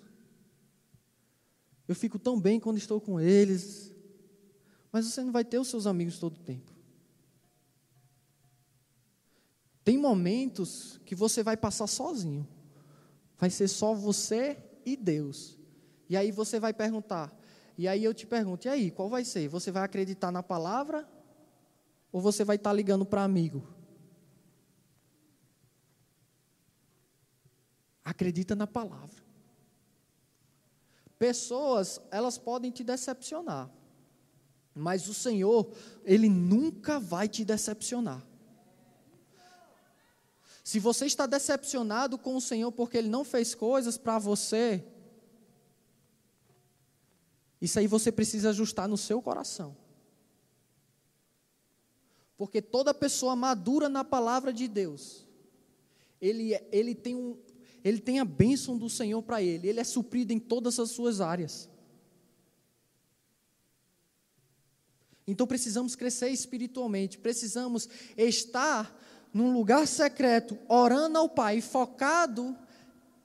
eu 1.89 1.95
fico 1.95 2.19
tão 2.19 2.41
bem 2.41 2.59
quando 2.59 2.79
estou 2.79 3.01
com 3.01 3.21
eles, 3.21 3.95
mas 4.91 5.07
você 5.07 5.23
não 5.23 5.33
vai 5.33 5.45
ter 5.45 5.59
os 5.59 5.69
seus 5.69 5.87
amigos 5.87 6.19
todo 6.19 6.37
o 6.37 6.41
tempo. 6.41 6.73
Tem 9.85 9.97
momentos 9.97 11.01
que 11.05 11.15
você 11.15 11.43
vai 11.43 11.57
passar 11.57 11.87
sozinho, 11.87 12.47
vai 13.39 13.51
ser 13.51 13.69
só 13.69 13.95
você 13.95 14.59
e 14.85 14.97
Deus. 14.97 15.57
E 16.09 16.17
aí 16.17 16.33
você 16.33 16.59
vai 16.59 16.73
perguntar, 16.73 17.37
e 17.79 17.87
aí 17.87 18.03
eu 18.03 18.15
te 18.15 18.27
pergunto, 18.27 18.67
e 18.67 18.71
aí, 18.71 18.91
qual 18.91 19.09
vai 19.09 19.25
ser? 19.25 19.49
Você 19.49 19.71
vai 19.71 19.83
acreditar 19.83 20.33
na 20.33 20.43
palavra? 20.43 21.09
Ou 22.11 22.21
você 22.21 22.43
vai 22.43 22.57
estar 22.57 22.73
ligando 22.73 23.05
para 23.05 23.23
amigo? 23.23 23.69
Acredita 28.03 28.55
na 28.55 28.67
palavra. 28.67 29.26
Pessoas, 31.19 32.01
elas 32.11 32.37
podem 32.37 32.71
te 32.71 32.85
decepcionar. 32.85 33.71
Mas 34.75 35.09
o 35.09 35.15
Senhor, 35.15 35.73
Ele 36.05 36.29
nunca 36.29 37.01
vai 37.01 37.29
te 37.29 37.45
decepcionar. 37.45 38.25
Se 40.63 40.79
você 40.79 41.07
está 41.07 41.27
decepcionado 41.27 42.19
com 42.19 42.37
o 42.37 42.41
Senhor 42.41 42.71
porque 42.73 42.99
Ele 42.99 43.09
não 43.09 43.25
fez 43.25 43.55
coisas 43.55 43.97
para 43.97 44.19
você, 44.19 44.85
isso 47.61 47.79
aí 47.79 47.87
você 47.87 48.13
precisa 48.13 48.51
ajustar 48.51 48.89
no 48.89 48.97
seu 48.97 49.23
coração. 49.23 49.77
Porque 52.37 52.61
toda 52.61 52.93
pessoa 52.93 53.35
madura 53.35 53.89
na 53.89 54.05
palavra 54.05 54.53
de 54.53 54.69
Deus, 54.69 55.27
ele, 56.21 56.53
é, 56.53 56.69
ele, 56.71 56.95
tem, 56.95 57.15
um, 57.15 57.39
ele 57.87 58.01
tem 58.01 58.19
a 58.19 58.25
bênção 58.25 58.77
do 58.77 58.91
Senhor 58.91 59.23
para 59.23 59.41
ele, 59.41 59.69
ele 59.69 59.79
é 59.79 59.85
suprido 59.85 60.33
em 60.33 60.41
todas 60.41 60.81
as 60.81 60.91
suas 60.91 61.21
áreas. 61.21 61.69
Então 65.25 65.47
precisamos 65.47 65.95
crescer 65.95 66.31
espiritualmente, 66.31 67.17
precisamos 67.17 67.89
estar 68.17 68.93
num 69.33 69.53
lugar 69.53 69.87
secreto, 69.87 70.59
orando 70.69 71.17
ao 71.17 71.29
Pai, 71.29 71.61
focado 71.61 72.59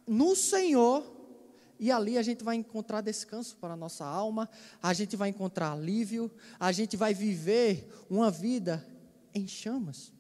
no 0.05 0.35
Senhor, 0.35 1.11
e 1.79 1.91
ali 1.91 2.15
a 2.15 2.21
gente 2.21 2.43
vai 2.43 2.55
encontrar 2.55 3.01
descanso 3.01 3.57
para 3.57 3.73
a 3.73 3.77
nossa 3.77 4.05
alma, 4.05 4.47
a 4.79 4.93
gente 4.93 5.15
vai 5.15 5.29
encontrar 5.29 5.71
alívio, 5.71 6.29
a 6.59 6.71
gente 6.71 6.95
vai 6.95 7.15
viver 7.15 7.91
uma 8.07 8.29
vida 8.29 8.87
em 9.33 9.47
chamas. 9.47 10.13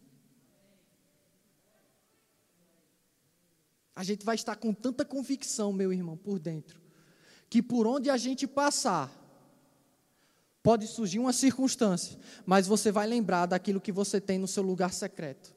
A 4.01 4.03
gente 4.03 4.25
vai 4.25 4.33
estar 4.33 4.55
com 4.55 4.73
tanta 4.73 5.05
convicção, 5.05 5.71
meu 5.71 5.93
irmão, 5.93 6.17
por 6.17 6.39
dentro, 6.39 6.81
que 7.47 7.61
por 7.61 7.85
onde 7.85 8.09
a 8.09 8.17
gente 8.17 8.47
passar, 8.47 9.15
Pode 10.63 10.87
surgir 10.87 11.19
uma 11.19 11.33
circunstância, 11.33 12.19
mas 12.45 12.67
você 12.67 12.91
vai 12.91 13.07
lembrar 13.07 13.45
daquilo 13.45 13.81
que 13.81 13.91
você 13.91 14.19
tem 14.19 14.39
no 14.39 14.47
seu 14.47 14.61
lugar 14.63 14.91
secreto. 14.91 15.55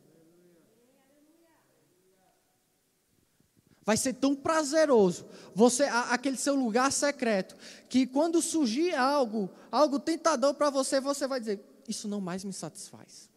Vai 3.82 3.96
ser 3.98 4.14
tão 4.14 4.34
prazeroso 4.34 5.26
você 5.54 5.84
aquele 5.84 6.38
seu 6.38 6.54
lugar 6.54 6.90
secreto 6.90 7.54
que 7.88 8.06
quando 8.06 8.40
surgir 8.42 8.94
algo, 8.94 9.50
algo 9.70 9.98
tentador 9.98 10.54
para 10.54 10.70
você, 10.70 11.00
você 11.00 11.26
vai 11.26 11.40
dizer: 11.40 11.60
isso 11.88 12.08
não 12.08 12.20
mais 12.20 12.44
me 12.44 12.52
satisfaz. 12.52 13.33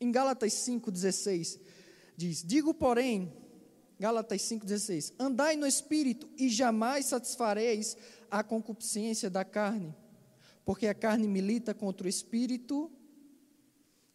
Em 0.00 0.10
Gálatas 0.10 0.52
5:16 0.52 1.58
diz: 2.16 2.42
Digo, 2.42 2.72
porém, 2.72 3.32
Gálatas 3.98 4.42
5,16: 4.42 5.12
Andai 5.18 5.56
no 5.56 5.66
espírito 5.66 6.28
e 6.36 6.48
jamais 6.48 7.06
satisfareis 7.06 7.96
a 8.30 8.42
concupiscência 8.42 9.30
da 9.30 9.44
carne, 9.44 9.94
porque 10.64 10.86
a 10.86 10.94
carne 10.94 11.28
milita 11.28 11.72
contra 11.74 12.06
o 12.06 12.10
espírito 12.10 12.90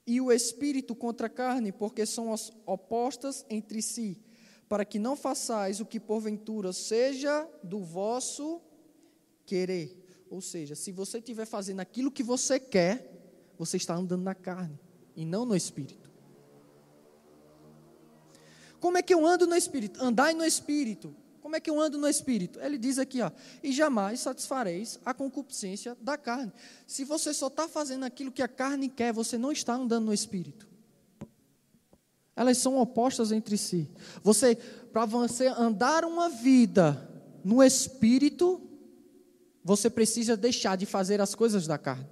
e 0.06 0.20
o 0.20 0.32
espírito 0.32 0.96
contra 0.96 1.28
a 1.28 1.30
carne, 1.30 1.72
porque 1.72 2.06
são 2.06 2.34
opostas 2.66 3.46
entre 3.50 3.82
si, 3.82 4.20
para 4.68 4.84
que 4.84 5.00
não 5.00 5.16
façais 5.16 5.80
o 5.80 5.86
que 5.86 6.00
porventura 6.00 6.74
seja 6.74 7.48
do 7.64 7.80
vosso 7.80 8.62
querer. 9.46 9.98
Ou 10.30 10.42
seja, 10.42 10.76
se 10.76 10.92
você 10.92 11.18
estiver 11.18 11.46
fazendo 11.46 11.82
aquilo 11.82 12.12
que 12.12 12.24
você 12.24 12.60
quer, 12.60 13.10
você 13.58 13.78
está 13.78 13.96
andando 13.96 14.24
na 14.24 14.34
carne 14.34 14.80
e 15.16 15.26
não 15.26 15.46
no 15.46 15.56
espírito. 15.56 16.12
Como 18.82 18.98
é 18.98 19.04
que 19.04 19.14
eu 19.14 19.26
ando 19.26 19.46
no 19.46 19.56
Espírito? 19.56 20.04
Andai 20.04 20.34
no 20.34 20.44
Espírito. 20.44 21.16
Como 21.40 21.56
é 21.56 21.60
que 21.60 21.70
eu 21.70 21.80
ando 21.80 22.00
no 22.00 22.08
Espírito? 22.08 22.60
Ele 22.60 22.80
diz 22.80 22.98
aqui, 22.98 23.22
ó, 23.22 23.32
e 23.62 23.72
jamais 23.72 24.20
satisfareis 24.20 25.00
a 25.06 25.14
concupiscência 25.14 25.96
da 26.02 26.18
carne. 26.18 26.52
Se 26.88 27.06
você 27.06 27.32
só 27.32 27.48
está 27.48 27.68
fazendo 27.68 28.04
aquilo 28.04 28.32
que 28.32 28.42
a 28.42 28.48
carne 28.48 28.90
quer, 28.90 29.14
você 29.14 29.38
não 29.38 29.52
está 29.52 29.76
andando 29.76 30.06
no 30.06 30.14
Espírito. 30.14 30.68
Elas 32.36 32.58
são 32.58 32.78
opostas 32.78 33.32
entre 33.32 33.56
si. 33.56 33.88
Você, 34.24 34.56
para 34.56 35.06
você 35.06 35.46
andar 35.48 36.04
uma 36.04 36.28
vida 36.28 37.08
no 37.44 37.62
Espírito, 37.62 38.60
você 39.64 39.92
precisa 39.92 40.36
deixar 40.36 40.76
de 40.76 40.88
fazer 40.88 41.22
as 41.22 41.36
coisas 41.36 41.68
da 41.68 41.78
carne. 41.78 42.10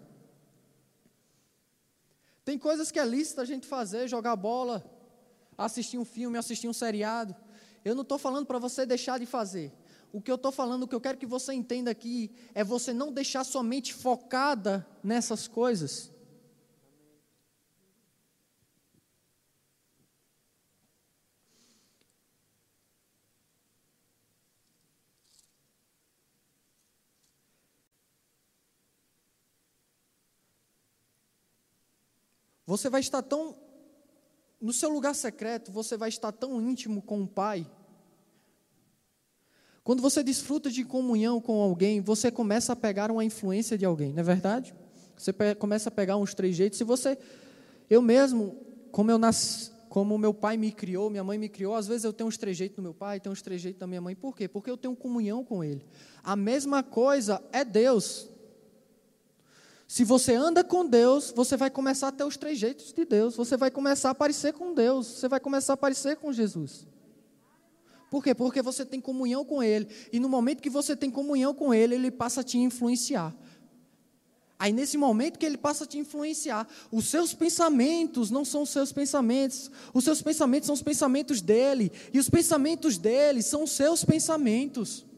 Tem 2.50 2.58
coisas 2.58 2.90
que 2.90 2.98
é 2.98 3.06
lícito 3.06 3.42
a 3.42 3.46
gente 3.46 3.68
fazer, 3.68 4.08
jogar 4.08 4.36
bola, 4.36 4.84
assistir 5.56 6.00
um 6.00 6.04
filme, 6.04 6.36
assistir 6.36 6.68
um 6.68 6.74
seriado. 6.74 7.36
Eu 7.86 7.94
não 7.94 8.02
estou 8.02 8.18
falando 8.18 8.48
para 8.48 8.58
você 8.58 8.88
deixar 8.88 9.20
de 9.20 9.28
fazer. 9.28 9.72
O 10.12 10.20
que 10.20 10.32
eu 10.32 10.36
estou 10.36 10.52
falando, 10.52 10.82
o 10.82 10.88
que 10.88 10.96
eu 10.96 11.00
quero 11.00 11.20
que 11.20 11.28
você 11.28 11.54
entenda 11.54 11.92
aqui, 11.92 12.32
é 12.56 12.64
você 12.64 12.92
não 12.92 13.14
deixar 13.14 13.44
sua 13.44 13.62
mente 13.62 13.94
focada 13.94 14.84
nessas 15.04 15.48
coisas. 15.48 16.12
Você 32.70 32.88
vai 32.88 33.02
estar 33.02 33.24
tão 33.24 33.56
no 34.62 34.72
seu 34.72 34.92
lugar 34.92 35.16
secreto, 35.16 35.72
você 35.72 35.98
vai 35.98 36.08
estar 36.08 36.32
tão 36.32 36.62
íntimo 36.62 37.02
com 37.02 37.24
o 37.24 37.28
Pai. 37.28 37.66
Quando 39.84 40.04
você 40.04 40.22
desfruta 40.22 40.70
de 40.70 40.86
comunhão 40.86 41.42
com 41.42 41.60
alguém, 41.64 42.00
você 42.00 42.30
começa 42.30 42.74
a 42.74 42.76
pegar 42.76 43.10
uma 43.10 43.26
influência 43.26 43.76
de 43.76 43.86
alguém, 43.86 44.14
não 44.14 44.20
é 44.20 44.24
verdade? 44.24 44.76
Você 45.18 45.34
começa 45.56 45.90
a 45.90 45.92
pegar 45.92 46.18
uns 46.18 46.36
trejeitos. 46.36 46.78
Se 46.78 46.84
você, 46.84 47.18
eu 47.90 48.04
mesmo, 48.04 48.56
como 48.92 49.10
eu 49.10 49.18
nasci, 49.18 49.72
como 49.90 50.16
meu 50.16 50.32
pai 50.32 50.56
me 50.56 50.72
criou, 50.72 51.10
minha 51.10 51.24
mãe 51.24 51.40
me 51.40 51.50
criou, 51.50 51.74
às 51.74 51.88
vezes 51.88 52.04
eu 52.04 52.14
tenho 52.14 52.28
uns 52.28 52.38
trejeitos 52.38 52.76
do 52.76 52.84
meu 52.84 52.94
pai, 52.94 53.20
tenho 53.20 53.34
uns 53.34 53.42
trejeitos 53.42 53.80
da 53.80 53.88
minha 53.88 54.00
mãe. 54.00 54.16
Por 54.16 54.36
quê? 54.36 54.48
Porque 54.48 54.70
eu 54.70 54.78
tenho 54.78 54.96
comunhão 54.96 55.44
com 55.44 55.64
ele. 55.64 55.84
A 56.24 56.36
mesma 56.36 56.84
coisa 56.84 57.42
é 57.52 57.66
Deus. 57.66 58.29
Se 59.90 60.04
você 60.04 60.36
anda 60.36 60.64
com 60.64 60.86
Deus, 60.86 61.34
você 61.36 61.58
vai 61.58 61.72
começar 61.72 62.10
a 62.10 62.12
ter 62.12 62.24
os 62.24 62.38
trejeitos 62.38 62.94
de 62.94 63.04
Deus, 63.04 63.36
você 63.36 63.58
vai 63.58 63.72
começar 63.72 64.12
a 64.12 64.16
parecer 64.16 64.54
com 64.54 64.72
Deus, 64.72 65.08
você 65.08 65.28
vai 65.28 65.40
começar 65.40 65.74
a 65.74 65.78
parecer 65.78 66.16
com 66.18 66.32
Jesus. 66.32 66.86
Por 68.12 68.24
quê? 68.24 68.36
Porque 68.36 68.62
você 68.62 68.86
tem 68.86 69.02
comunhão 69.02 69.44
com 69.44 69.64
Ele, 69.64 69.88
e 70.14 70.20
no 70.20 70.30
momento 70.30 70.62
que 70.62 70.70
você 70.70 70.96
tem 70.96 71.10
comunhão 71.10 71.56
com 71.56 71.74
Ele, 71.74 71.96
Ele 71.96 72.12
passa 72.12 72.42
a 72.42 72.44
te 72.44 72.60
influenciar. 72.60 73.36
Aí, 74.60 74.72
nesse 74.72 74.96
momento 74.96 75.40
que 75.40 75.46
Ele 75.46 75.58
passa 75.58 75.86
a 75.86 75.88
te 75.88 75.98
influenciar, 75.98 76.68
os 76.92 77.06
seus 77.06 77.34
pensamentos 77.34 78.30
não 78.30 78.46
são 78.46 78.62
os 78.62 78.70
seus 78.70 78.92
pensamentos, 78.92 79.72
os 79.92 80.04
seus 80.04 80.22
pensamentos 80.22 80.68
são 80.68 80.76
os 80.76 80.84
pensamentos 80.84 81.42
dele, 81.42 81.92
e 82.14 82.20
os 82.20 82.30
pensamentos 82.30 82.96
dele 82.96 83.42
são 83.42 83.64
os 83.64 83.72
seus 83.72 84.06
pensamentos. 84.06 85.09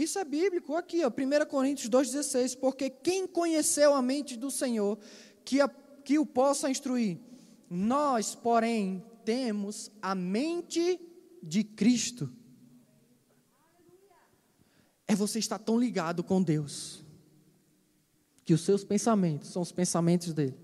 Isso 0.00 0.18
é 0.18 0.24
bíblico 0.24 0.74
aqui, 0.76 1.04
ó, 1.04 1.10
1 1.10 1.46
Coríntios 1.46 1.90
2,16. 1.90 2.58
Porque 2.58 2.88
quem 2.88 3.26
conheceu 3.26 3.92
a 3.92 4.00
mente 4.00 4.34
do 4.34 4.50
Senhor 4.50 4.98
que, 5.44 5.60
a, 5.60 5.68
que 5.68 6.18
o 6.18 6.24
possa 6.24 6.70
instruir? 6.70 7.18
Nós, 7.68 8.34
porém, 8.34 9.04
temos 9.26 9.92
a 10.00 10.14
mente 10.14 10.98
de 11.42 11.62
Cristo. 11.62 12.32
É 15.06 15.14
você 15.14 15.38
estar 15.38 15.58
tão 15.58 15.78
ligado 15.78 16.24
com 16.24 16.42
Deus, 16.42 17.04
que 18.42 18.54
os 18.54 18.62
seus 18.62 18.82
pensamentos 18.82 19.50
são 19.50 19.60
os 19.60 19.70
pensamentos 19.70 20.32
dele, 20.32 20.56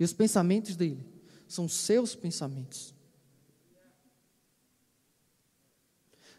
e 0.00 0.04
os 0.04 0.14
pensamentos 0.14 0.76
dele 0.76 1.04
são 1.46 1.68
seus 1.68 2.14
pensamentos. 2.14 2.94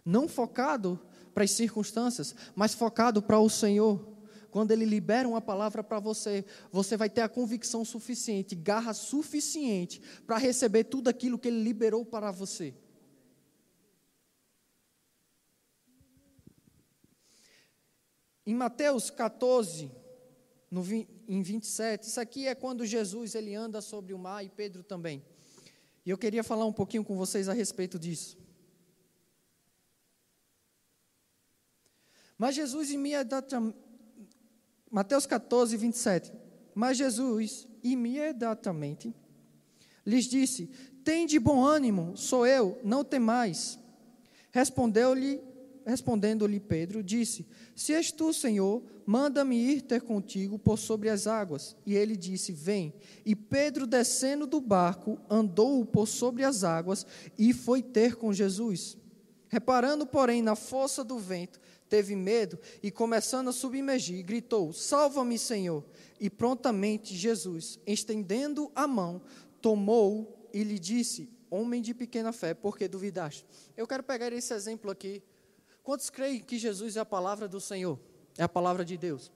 Não 0.03 0.27
focado 0.27 0.99
para 1.33 1.43
as 1.43 1.51
circunstâncias, 1.51 2.35
mas 2.55 2.73
focado 2.73 3.21
para 3.21 3.39
o 3.39 3.49
Senhor. 3.49 4.13
Quando 4.51 4.71
Ele 4.71 4.85
libera 4.85 5.27
uma 5.27 5.41
palavra 5.41 5.83
para 5.83 5.99
você, 5.99 6.45
você 6.71 6.95
vai 6.95 7.09
ter 7.09 7.21
a 7.21 7.29
convicção 7.29 7.83
suficiente, 7.83 8.53
garra 8.53 8.93
suficiente 8.93 9.99
para 10.27 10.37
receber 10.37 10.83
tudo 10.83 11.07
aquilo 11.07 11.39
que 11.39 11.47
Ele 11.47 11.63
liberou 11.63 12.05
para 12.05 12.29
você. 12.31 12.73
Em 18.45 18.53
Mateus 18.53 19.09
14, 19.09 19.89
no, 20.69 20.83
em 21.27 21.41
27, 21.41 22.03
isso 22.03 22.19
aqui 22.19 22.45
é 22.45 22.53
quando 22.53 22.85
Jesus 22.85 23.35
ele 23.35 23.55
anda 23.55 23.79
sobre 23.79 24.13
o 24.13 24.19
mar 24.19 24.43
e 24.43 24.49
Pedro 24.49 24.83
também. 24.83 25.23
E 26.05 26.09
eu 26.09 26.17
queria 26.17 26.43
falar 26.43 26.65
um 26.65 26.73
pouquinho 26.73 27.05
com 27.05 27.15
vocês 27.15 27.47
a 27.47 27.53
respeito 27.53 27.97
disso. 27.97 28.42
Mas 32.43 32.55
Jesus 32.55 32.91
imediatamente. 32.91 33.77
Mateus 34.91 35.25
14, 35.25 35.77
27. 35.77 36.33
Mas 36.75 36.97
Jesus 36.97 37.65
imediatamente 37.81 39.15
lhes 40.05 40.25
disse: 40.25 40.69
Tem 41.05 41.25
de 41.25 41.39
bom 41.39 41.63
ânimo, 41.63 42.17
sou 42.17 42.45
eu, 42.45 42.77
não 42.83 43.01
temais. 43.01 43.79
Respondeu-lhe, 44.51 45.41
respondendo-lhe 45.85 46.59
Pedro, 46.59 47.01
disse: 47.01 47.47
Se 47.73 47.93
és 47.93 48.11
tu, 48.11 48.33
Senhor, 48.33 48.83
manda-me 49.05 49.55
ir 49.55 49.81
ter 49.81 50.01
contigo 50.01 50.59
por 50.59 50.77
sobre 50.77 51.07
as 51.07 51.27
águas. 51.27 51.77
E 51.85 51.95
ele 51.95 52.17
disse: 52.17 52.51
Vem. 52.51 52.93
E 53.25 53.37
Pedro, 53.37 53.87
descendo 53.87 54.45
do 54.45 54.59
barco, 54.59 55.17
andou 55.29 55.85
por 55.85 56.09
sobre 56.09 56.43
as 56.43 56.65
águas 56.65 57.07
e 57.39 57.53
foi 57.53 57.81
ter 57.81 58.17
com 58.17 58.33
Jesus. 58.33 58.97
Reparando, 59.47 60.05
porém, 60.05 60.41
na 60.41 60.55
força 60.55 61.03
do 61.03 61.19
vento, 61.19 61.61
teve 61.93 62.15
medo 62.15 62.57
e, 62.81 62.89
começando 62.89 63.49
a 63.49 63.53
submergir, 63.53 64.25
gritou: 64.25 64.73
Salva-me, 64.73 65.37
Senhor! 65.37 65.83
E 66.19 66.27
prontamente 66.27 67.15
Jesus, 67.15 67.77
estendendo 67.85 68.71
a 68.73 68.87
mão, 68.87 69.21
tomou 69.61 70.49
e 70.51 70.63
lhe 70.63 70.79
disse: 70.79 71.29
Homem 71.51 71.83
de 71.83 71.93
pequena 71.93 72.33
fé, 72.33 72.55
por 72.55 72.75
que 72.75 72.87
duvidaste? 72.87 73.45
Eu 73.77 73.85
quero 73.85 74.01
pegar 74.01 74.33
esse 74.33 74.51
exemplo 74.55 74.89
aqui. 74.89 75.21
Quantos 75.83 76.09
creem 76.09 76.39
que 76.39 76.57
Jesus 76.57 76.97
é 76.97 76.99
a 76.99 77.05
palavra 77.05 77.47
do 77.47 77.61
Senhor? 77.61 77.99
É 78.39 78.43
a 78.43 78.49
palavra 78.49 78.83
de 78.83 78.97
Deus. 78.97 79.31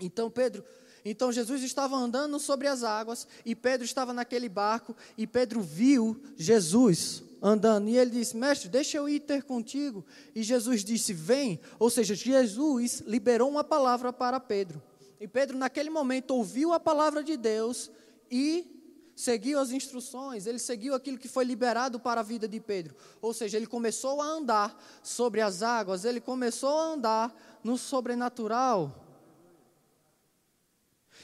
Então 0.00 0.30
Pedro, 0.30 0.64
então 1.04 1.32
Jesus 1.32 1.64
estava 1.64 1.96
andando 1.96 2.38
sobre 2.38 2.68
as 2.68 2.84
águas 2.84 3.26
e 3.44 3.56
Pedro 3.56 3.84
estava 3.84 4.12
naquele 4.12 4.48
barco 4.48 4.94
e 5.18 5.26
Pedro 5.26 5.60
viu 5.60 6.22
Jesus 6.36 7.24
andando 7.42 7.88
e 7.88 7.98
ele 7.98 8.12
disse: 8.12 8.36
"Mestre, 8.36 8.68
deixa 8.68 8.96
eu 8.96 9.08
ir 9.08 9.20
ter 9.20 9.42
contigo". 9.42 10.04
E 10.34 10.42
Jesus 10.42 10.84
disse: 10.84 11.12
"Vem". 11.12 11.60
Ou 11.78 11.90
seja, 11.90 12.14
Jesus 12.14 13.02
liberou 13.06 13.50
uma 13.50 13.64
palavra 13.64 14.12
para 14.12 14.38
Pedro. 14.38 14.80
E 15.20 15.28
Pedro 15.28 15.58
naquele 15.58 15.90
momento 15.90 16.32
ouviu 16.32 16.72
a 16.72 16.80
palavra 16.80 17.22
de 17.22 17.36
Deus 17.36 17.90
e 18.30 18.72
seguiu 19.14 19.58
as 19.58 19.70
instruções, 19.70 20.46
ele 20.46 20.58
seguiu 20.58 20.94
aquilo 20.94 21.18
que 21.18 21.28
foi 21.28 21.44
liberado 21.44 22.00
para 22.00 22.20
a 22.20 22.24
vida 22.24 22.48
de 22.48 22.58
Pedro. 22.60 22.96
Ou 23.20 23.32
seja, 23.32 23.56
ele 23.56 23.66
começou 23.66 24.20
a 24.20 24.26
andar 24.26 24.76
sobre 25.02 25.40
as 25.40 25.62
águas, 25.62 26.04
ele 26.04 26.20
começou 26.20 26.76
a 26.76 26.84
andar 26.94 27.34
no 27.62 27.76
sobrenatural. 27.76 29.11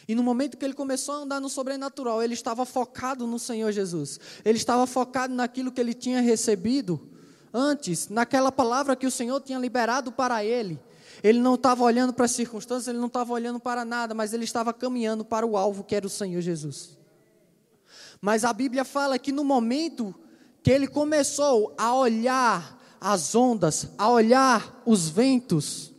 E 0.08 0.14
no 0.14 0.22
momento 0.22 0.56
que 0.56 0.64
ele 0.64 0.72
começou 0.72 1.16
a 1.16 1.18
andar 1.18 1.38
no 1.38 1.50
sobrenatural, 1.50 2.22
ele 2.22 2.32
estava 2.32 2.64
focado 2.64 3.26
no 3.26 3.38
Senhor 3.38 3.70
Jesus. 3.70 4.18
Ele 4.42 4.56
estava 4.56 4.86
focado 4.86 5.34
naquilo 5.34 5.70
que 5.70 5.78
ele 5.78 5.92
tinha 5.92 6.22
recebido 6.22 6.98
antes, 7.52 8.08
naquela 8.08 8.50
palavra 8.50 8.96
que 8.96 9.06
o 9.06 9.10
Senhor 9.10 9.38
tinha 9.42 9.58
liberado 9.58 10.10
para 10.10 10.42
ele. 10.42 10.80
Ele 11.22 11.38
não 11.38 11.56
estava 11.56 11.84
olhando 11.84 12.14
para 12.14 12.24
as 12.24 12.30
circunstâncias, 12.30 12.88
ele 12.88 12.98
não 12.98 13.08
estava 13.08 13.34
olhando 13.34 13.60
para 13.60 13.84
nada, 13.84 14.14
mas 14.14 14.32
ele 14.32 14.44
estava 14.44 14.72
caminhando 14.72 15.26
para 15.26 15.46
o 15.46 15.58
alvo 15.58 15.84
que 15.84 15.94
era 15.94 16.06
o 16.06 16.10
Senhor 16.10 16.40
Jesus. 16.40 16.96
Mas 18.18 18.44
a 18.44 18.52
Bíblia 18.52 18.86
fala 18.86 19.18
que 19.18 19.30
no 19.30 19.44
momento 19.44 20.14
que 20.62 20.70
ele 20.70 20.86
começou 20.86 21.74
a 21.76 21.94
olhar 21.94 22.78
as 22.98 23.34
ondas, 23.34 23.88
a 23.98 24.08
olhar 24.08 24.82
os 24.86 25.08
ventos, 25.08 25.92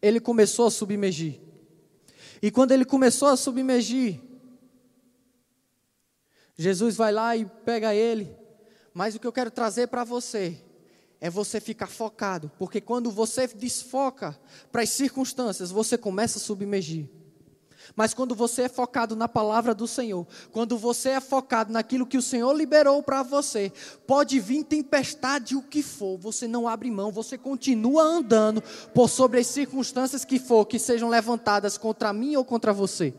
ele 0.00 0.20
começou 0.20 0.68
a 0.68 0.70
submergir. 0.70 1.41
E 2.42 2.50
quando 2.50 2.72
ele 2.72 2.84
começou 2.84 3.28
a 3.28 3.36
submergir, 3.36 4.20
Jesus 6.58 6.96
vai 6.96 7.12
lá 7.12 7.36
e 7.36 7.46
pega 7.46 7.94
ele. 7.94 8.36
Mas 8.92 9.14
o 9.14 9.20
que 9.20 9.26
eu 9.26 9.32
quero 9.32 9.50
trazer 9.50 9.86
para 9.86 10.02
você 10.02 10.60
é 11.20 11.30
você 11.30 11.60
ficar 11.60 11.86
focado, 11.86 12.50
porque 12.58 12.80
quando 12.80 13.08
você 13.08 13.46
desfoca 13.46 14.36
para 14.72 14.82
as 14.82 14.90
circunstâncias, 14.90 15.70
você 15.70 15.96
começa 15.96 16.38
a 16.38 16.42
submergir. 16.42 17.08
Mas 17.94 18.14
quando 18.14 18.34
você 18.34 18.62
é 18.62 18.68
focado 18.68 19.14
na 19.14 19.28
palavra 19.28 19.74
do 19.74 19.86
Senhor, 19.86 20.26
quando 20.50 20.78
você 20.78 21.10
é 21.10 21.20
focado 21.20 21.72
naquilo 21.72 22.06
que 22.06 22.16
o 22.16 22.22
Senhor 22.22 22.52
liberou 22.52 23.02
para 23.02 23.22
você, 23.22 23.72
pode 24.06 24.38
vir 24.40 24.64
tempestade 24.64 25.56
o 25.56 25.62
que 25.62 25.82
for, 25.82 26.16
você 26.16 26.48
não 26.48 26.68
abre 26.68 26.90
mão, 26.90 27.12
você 27.12 27.36
continua 27.36 28.02
andando 28.02 28.62
por 28.94 29.08
sobre 29.08 29.40
as 29.40 29.46
circunstâncias 29.46 30.24
que 30.24 30.38
for 30.38 30.64
que 30.64 30.78
sejam 30.78 31.08
levantadas 31.08 31.76
contra 31.76 32.12
mim 32.12 32.36
ou 32.36 32.44
contra 32.44 32.72
você. 32.72 33.14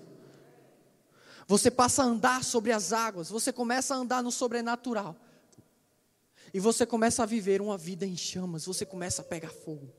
Você 1.48 1.70
passa 1.70 2.04
a 2.04 2.06
andar 2.06 2.44
sobre 2.44 2.72
as 2.72 2.94
águas, 2.94 3.30
você 3.30 3.52
começa 3.52 3.94
a 3.94 3.98
andar 3.98 4.24
no 4.24 4.32
sobrenatural. 4.32 5.16
E 6.54 6.60
você 6.60 6.86
começa 6.86 7.24
a 7.24 7.26
viver 7.26 7.62
uma 7.62 7.78
vida 7.78 8.06
em 8.06 8.16
chamas, 8.16 8.66
você 8.66 8.86
começa 8.86 9.22
a 9.22 9.26
pegar 9.26 9.50
fogo. 9.50 9.92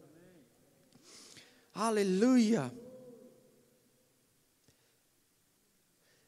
Aleluia. 1.74 2.72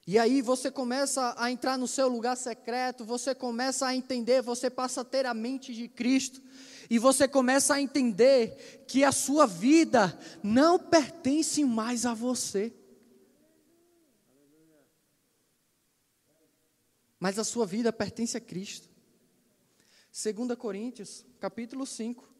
E 0.06 0.18
aí 0.20 0.40
você 0.40 0.70
começa 0.70 1.34
a 1.36 1.50
entrar 1.50 1.76
no 1.76 1.88
seu 1.88 2.06
lugar 2.06 2.36
secreto, 2.36 3.04
você 3.04 3.34
começa 3.34 3.86
a 3.86 3.96
entender, 3.96 4.40
você 4.40 4.70
passa 4.70 5.00
a 5.00 5.04
ter 5.04 5.26
a 5.26 5.34
mente 5.34 5.74
de 5.74 5.88
Cristo, 5.88 6.40
e 6.88 6.96
você 6.96 7.26
começa 7.26 7.74
a 7.74 7.80
entender 7.80 8.84
que 8.86 9.02
a 9.02 9.10
sua 9.10 9.46
vida 9.46 10.16
não 10.44 10.78
pertence 10.78 11.64
mais 11.64 12.06
a 12.06 12.14
você. 12.14 12.72
Mas 17.18 17.36
a 17.40 17.44
sua 17.44 17.66
vida 17.66 17.92
pertence 17.92 18.36
a 18.36 18.40
Cristo. 18.40 18.88
2 20.12 20.56
Coríntios, 20.56 21.26
capítulo 21.40 21.84
5. 21.84 22.35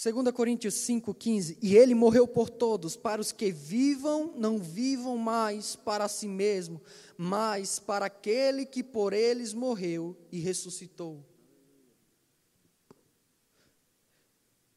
2 0.00 0.30
Coríntios 0.30 0.74
5,15: 0.74 1.58
E 1.60 1.76
ele 1.76 1.92
morreu 1.92 2.28
por 2.28 2.48
todos, 2.48 2.96
para 2.96 3.20
os 3.20 3.32
que 3.32 3.50
vivam, 3.50 4.32
não 4.36 4.56
vivam 4.56 5.16
mais 5.16 5.74
para 5.74 6.06
si 6.06 6.28
mesmo, 6.28 6.80
mas 7.16 7.80
para 7.80 8.06
aquele 8.06 8.64
que 8.64 8.84
por 8.84 9.12
eles 9.12 9.52
morreu 9.52 10.16
e 10.30 10.38
ressuscitou. 10.38 11.24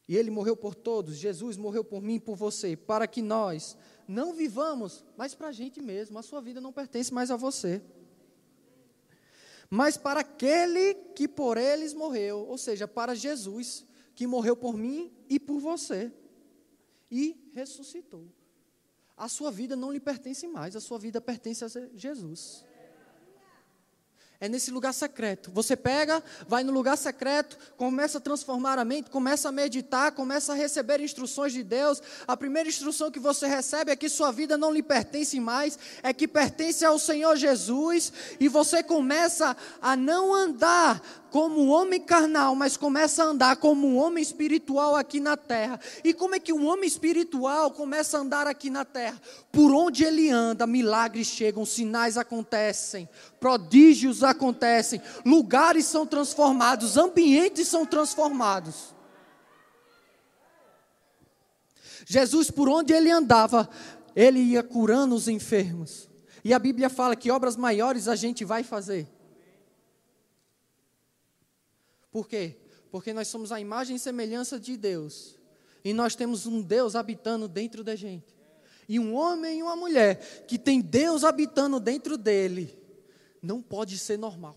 E 0.08 0.16
ele 0.16 0.28
morreu 0.28 0.56
por 0.56 0.74
todos, 0.74 1.16
Jesus 1.16 1.56
morreu 1.56 1.84
por 1.84 2.02
mim 2.02 2.16
e 2.16 2.20
por 2.20 2.34
você, 2.34 2.76
para 2.76 3.06
que 3.06 3.22
nós 3.22 3.76
não 4.08 4.34
vivamos 4.34 5.04
mais 5.16 5.36
para 5.36 5.48
a 5.48 5.52
gente 5.52 5.80
mesmo, 5.80 6.18
a 6.18 6.22
sua 6.22 6.40
vida 6.40 6.60
não 6.60 6.72
pertence 6.72 7.14
mais 7.14 7.30
a 7.30 7.36
você. 7.36 7.80
Mas 9.70 9.96
para 9.96 10.20
aquele 10.20 10.94
que 11.14 11.28
por 11.28 11.56
eles 11.56 11.94
morreu, 11.94 12.44
ou 12.48 12.58
seja, 12.58 12.88
para 12.88 13.14
Jesus 13.14 13.86
que 14.14 14.26
morreu 14.26 14.56
por 14.56 14.76
mim 14.76 15.12
e 15.28 15.38
por 15.38 15.58
você 15.58 16.12
e 17.10 17.50
ressuscitou. 17.54 18.26
A 19.16 19.28
sua 19.28 19.50
vida 19.50 19.76
não 19.76 19.92
lhe 19.92 20.00
pertence 20.00 20.48
mais, 20.48 20.74
a 20.74 20.80
sua 20.80 20.98
vida 20.98 21.20
pertence 21.20 21.64
a 21.64 21.68
Jesus. 21.94 22.64
É 24.42 24.48
nesse 24.48 24.72
lugar 24.72 24.92
secreto. 24.92 25.52
Você 25.52 25.76
pega, 25.76 26.20
vai 26.48 26.64
no 26.64 26.72
lugar 26.72 26.98
secreto, 26.98 27.56
começa 27.76 28.18
a 28.18 28.20
transformar 28.20 28.76
a 28.76 28.84
mente, 28.84 29.08
começa 29.08 29.48
a 29.48 29.52
meditar, 29.52 30.10
começa 30.10 30.50
a 30.52 30.56
receber 30.56 31.00
instruções 31.00 31.52
de 31.52 31.62
Deus. 31.62 32.02
A 32.26 32.36
primeira 32.36 32.68
instrução 32.68 33.08
que 33.08 33.20
você 33.20 33.46
recebe 33.46 33.92
é 33.92 33.96
que 33.96 34.08
sua 34.08 34.32
vida 34.32 34.58
não 34.58 34.72
lhe 34.72 34.82
pertence 34.82 35.38
mais, 35.38 35.78
é 36.02 36.12
que 36.12 36.26
pertence 36.26 36.84
ao 36.84 36.98
Senhor 36.98 37.36
Jesus, 37.36 38.12
e 38.40 38.48
você 38.48 38.82
começa 38.82 39.56
a 39.80 39.94
não 39.94 40.34
andar 40.34 41.21
como 41.32 41.62
um 41.62 41.70
homem 41.70 41.98
carnal, 41.98 42.54
mas 42.54 42.76
começa 42.76 43.24
a 43.24 43.26
andar 43.28 43.56
como 43.56 43.88
um 43.88 43.96
homem 43.96 44.22
espiritual 44.22 44.94
aqui 44.94 45.18
na 45.18 45.34
terra. 45.34 45.80
E 46.04 46.12
como 46.12 46.34
é 46.34 46.38
que 46.38 46.52
um 46.52 46.66
homem 46.66 46.86
espiritual 46.86 47.70
começa 47.70 48.18
a 48.18 48.20
andar 48.20 48.46
aqui 48.46 48.68
na 48.68 48.84
terra? 48.84 49.18
Por 49.50 49.72
onde 49.72 50.04
ele 50.04 50.28
anda, 50.28 50.66
milagres 50.66 51.28
chegam, 51.28 51.64
sinais 51.64 52.18
acontecem, 52.18 53.08
prodígios 53.40 54.22
acontecem, 54.22 55.00
lugares 55.24 55.86
são 55.86 56.06
transformados, 56.06 56.98
ambientes 56.98 57.66
são 57.66 57.86
transformados. 57.86 58.94
Jesus, 62.04 62.50
por 62.50 62.68
onde 62.68 62.92
ele 62.92 63.10
andava, 63.10 63.70
ele 64.14 64.38
ia 64.38 64.62
curando 64.62 65.14
os 65.14 65.28
enfermos. 65.28 66.10
E 66.44 66.52
a 66.52 66.58
Bíblia 66.58 66.90
fala 66.90 67.16
que 67.16 67.30
obras 67.30 67.56
maiores 67.56 68.06
a 68.06 68.16
gente 68.16 68.44
vai 68.44 68.62
fazer. 68.62 69.08
Por 72.12 72.28
quê? 72.28 72.56
Porque 72.90 73.12
nós 73.14 73.26
somos 73.28 73.50
a 73.50 73.58
imagem 73.58 73.96
e 73.96 73.98
semelhança 73.98 74.60
de 74.60 74.76
Deus. 74.76 75.38
E 75.82 75.94
nós 75.94 76.14
temos 76.14 76.46
um 76.46 76.60
Deus 76.60 76.94
habitando 76.94 77.48
dentro 77.48 77.82
da 77.82 77.96
gente. 77.96 78.36
E 78.88 78.98
um 78.98 79.14
homem 79.14 79.60
e 79.60 79.62
uma 79.62 79.74
mulher 79.74 80.44
que 80.46 80.58
tem 80.58 80.80
Deus 80.80 81.24
habitando 81.24 81.80
dentro 81.80 82.18
dele, 82.18 82.78
não 83.42 83.62
pode 83.62 83.98
ser 83.98 84.18
normal. 84.18 84.56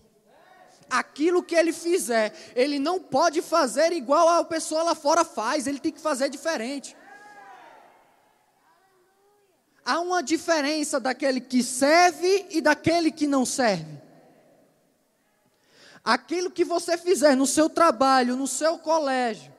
Aquilo 0.88 1.42
que 1.42 1.54
ele 1.56 1.72
fizer, 1.72 2.32
ele 2.54 2.78
não 2.78 3.00
pode 3.00 3.40
fazer 3.42 3.92
igual 3.92 4.28
a 4.28 4.44
pessoa 4.44 4.82
lá 4.82 4.94
fora 4.94 5.24
faz, 5.24 5.66
ele 5.66 5.80
tem 5.80 5.90
que 5.90 6.00
fazer 6.00 6.28
diferente. 6.28 6.94
Há 9.84 10.00
uma 10.00 10.22
diferença 10.22 11.00
daquele 11.00 11.40
que 11.40 11.62
serve 11.62 12.46
e 12.50 12.60
daquele 12.60 13.10
que 13.10 13.26
não 13.26 13.46
serve. 13.46 14.05
Aquilo 16.06 16.52
que 16.52 16.64
você 16.64 16.96
fizer 16.96 17.34
no 17.34 17.48
seu 17.48 17.68
trabalho, 17.68 18.36
no 18.36 18.46
seu 18.46 18.78
colégio, 18.78 19.52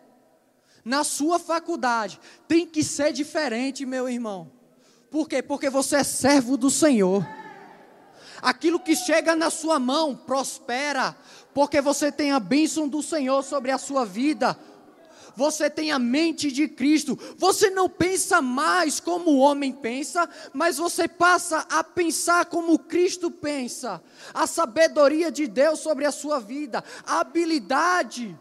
na 0.85 1.03
sua 1.03 1.37
faculdade, 1.37 2.21
tem 2.47 2.65
que 2.65 2.85
ser 2.85 3.11
diferente, 3.11 3.85
meu 3.85 4.07
irmão. 4.07 4.49
Por 5.11 5.27
quê? 5.27 5.41
Porque 5.41 5.69
você 5.69 5.97
é 5.97 6.03
servo 6.05 6.55
do 6.55 6.69
Senhor. 6.69 7.27
Aquilo 8.41 8.79
que 8.79 8.95
chega 8.95 9.35
na 9.35 9.49
sua 9.49 9.77
mão 9.77 10.15
prospera, 10.15 11.17
porque 11.53 11.81
você 11.81 12.13
tem 12.13 12.31
a 12.31 12.39
bênção 12.39 12.87
do 12.87 13.03
Senhor 13.03 13.43
sobre 13.43 13.69
a 13.69 13.77
sua 13.77 14.05
vida. 14.05 14.57
Você 15.37 15.69
tem 15.69 15.91
a 15.91 15.99
mente 15.99 16.51
de 16.51 16.67
Cristo. 16.67 17.15
Você 17.37 17.69
não 17.69 17.87
pensa 17.87 18.41
mais 18.41 18.99
como 18.99 19.29
o 19.29 19.37
homem 19.37 19.71
pensa, 19.71 20.27
mas 20.51 20.77
você 20.77 21.07
passa 21.07 21.59
a 21.69 21.83
pensar 21.83 22.47
como 22.47 22.79
Cristo 22.79 23.29
pensa. 23.29 24.01
A 24.33 24.47
sabedoria 24.47 25.31
de 25.31 25.45
Deus 25.45 25.77
sobre 25.77 26.05
a 26.05 26.11
sua 26.11 26.39
vida, 26.39 26.83
a 27.05 27.19
habilidade 27.19 28.35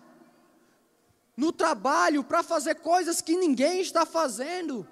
no 1.37 1.53
trabalho 1.53 2.25
para 2.25 2.43
fazer 2.43 2.77
coisas 2.77 3.21
que 3.21 3.37
ninguém 3.37 3.83
está 3.83 4.07
fazendo 4.07 4.89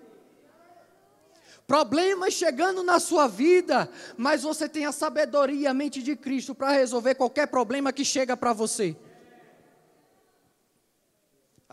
problemas 1.66 2.34
chegando 2.34 2.82
na 2.82 3.00
sua 3.00 3.26
vida, 3.26 3.90
mas 4.18 4.42
você 4.42 4.68
tem 4.68 4.84
a 4.84 4.92
sabedoria, 4.92 5.70
a 5.70 5.74
mente 5.74 6.02
de 6.02 6.14
Cristo 6.14 6.54
para 6.54 6.70
resolver 6.72 7.14
qualquer 7.14 7.46
problema 7.46 7.94
que 7.94 8.04
chega 8.04 8.36
para 8.36 8.52
você. 8.52 8.94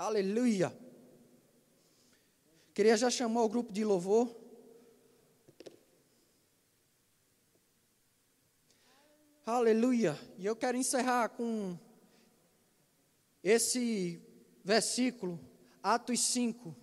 Aleluia. 0.02 0.76
Queria 2.74 2.98
já 2.98 3.08
chamar 3.12 3.44
o 3.44 3.50
grupo 3.50 3.72
de 3.72 3.86
louvor. 3.86 4.36
Aleluia. 9.46 10.20
E 10.40 10.46
eu 10.48 10.56
quero 10.56 10.76
encerrar 10.76 11.30
com 11.30 11.78
esse 13.44 14.20
versículo, 14.64 15.40
Atos 15.84 16.20
5. 16.20 16.76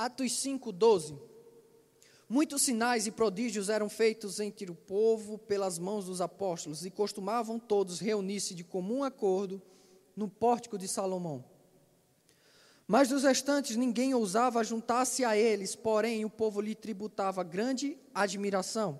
Atos 0.00 0.32
5, 0.40 0.72
12. 0.72 1.14
Muitos 2.26 2.62
sinais 2.62 3.06
e 3.06 3.10
prodígios 3.10 3.68
eram 3.68 3.86
feitos 3.90 4.40
entre 4.40 4.70
o 4.70 4.74
povo 4.74 5.36
pelas 5.36 5.78
mãos 5.78 6.06
dos 6.06 6.22
apóstolos, 6.22 6.86
e 6.86 6.90
costumavam 6.90 7.58
todos 7.58 8.00
reunir-se 8.00 8.54
de 8.54 8.64
comum 8.64 9.04
acordo 9.04 9.60
no 10.16 10.26
pórtico 10.26 10.78
de 10.78 10.88
Salomão. 10.88 11.44
Mas 12.88 13.10
dos 13.10 13.24
restantes 13.24 13.76
ninguém 13.76 14.14
ousava 14.14 14.64
juntar-se 14.64 15.22
a 15.22 15.36
eles, 15.36 15.76
porém 15.76 16.24
o 16.24 16.30
povo 16.30 16.62
lhe 16.62 16.74
tributava 16.74 17.44
grande 17.44 17.98
admiração. 18.14 18.98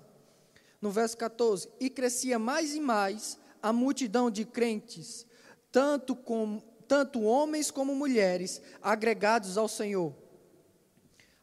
No 0.79 0.91
verso 0.91 1.17
14: 1.17 1.67
E 1.79 1.89
crescia 1.89 2.37
mais 2.37 2.75
e 2.75 2.79
mais 2.79 3.39
a 3.59 3.73
multidão 3.73 4.29
de 4.29 4.45
crentes, 4.45 5.25
tanto, 5.71 6.15
com, 6.15 6.61
tanto 6.87 7.23
homens 7.23 7.71
como 7.71 7.95
mulheres, 7.95 8.61
agregados 8.83 9.57
ao 9.57 9.67
Senhor 9.67 10.20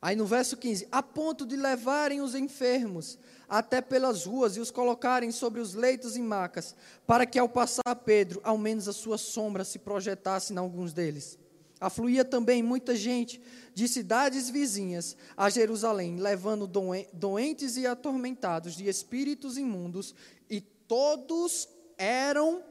Aí 0.00 0.14
no 0.14 0.26
verso 0.26 0.56
15: 0.56 0.88
a 0.92 1.02
ponto 1.02 1.44
de 1.44 1.56
levarem 1.56 2.20
os 2.20 2.34
enfermos 2.34 3.18
até 3.48 3.80
pelas 3.80 4.26
ruas 4.26 4.56
e 4.56 4.60
os 4.60 4.70
colocarem 4.70 5.32
sobre 5.32 5.60
os 5.60 5.74
leitos 5.74 6.16
e 6.16 6.22
macas, 6.22 6.76
para 7.06 7.26
que 7.26 7.38
ao 7.38 7.48
passar 7.48 7.96
Pedro, 8.04 8.40
ao 8.44 8.58
menos 8.58 8.86
a 8.88 8.92
sua 8.92 9.18
sombra 9.18 9.64
se 9.64 9.78
projetasse 9.78 10.52
em 10.52 10.58
alguns 10.58 10.92
deles. 10.92 11.38
Afluía 11.80 12.24
também 12.24 12.62
muita 12.62 12.94
gente 12.96 13.40
de 13.72 13.88
cidades 13.88 14.50
vizinhas 14.50 15.16
a 15.36 15.48
Jerusalém, 15.48 16.16
levando 16.16 16.66
doentes 17.12 17.76
e 17.76 17.86
atormentados 17.86 18.74
de 18.74 18.88
espíritos 18.88 19.56
imundos, 19.56 20.14
e 20.50 20.60
todos 20.60 21.68
eram 21.96 22.62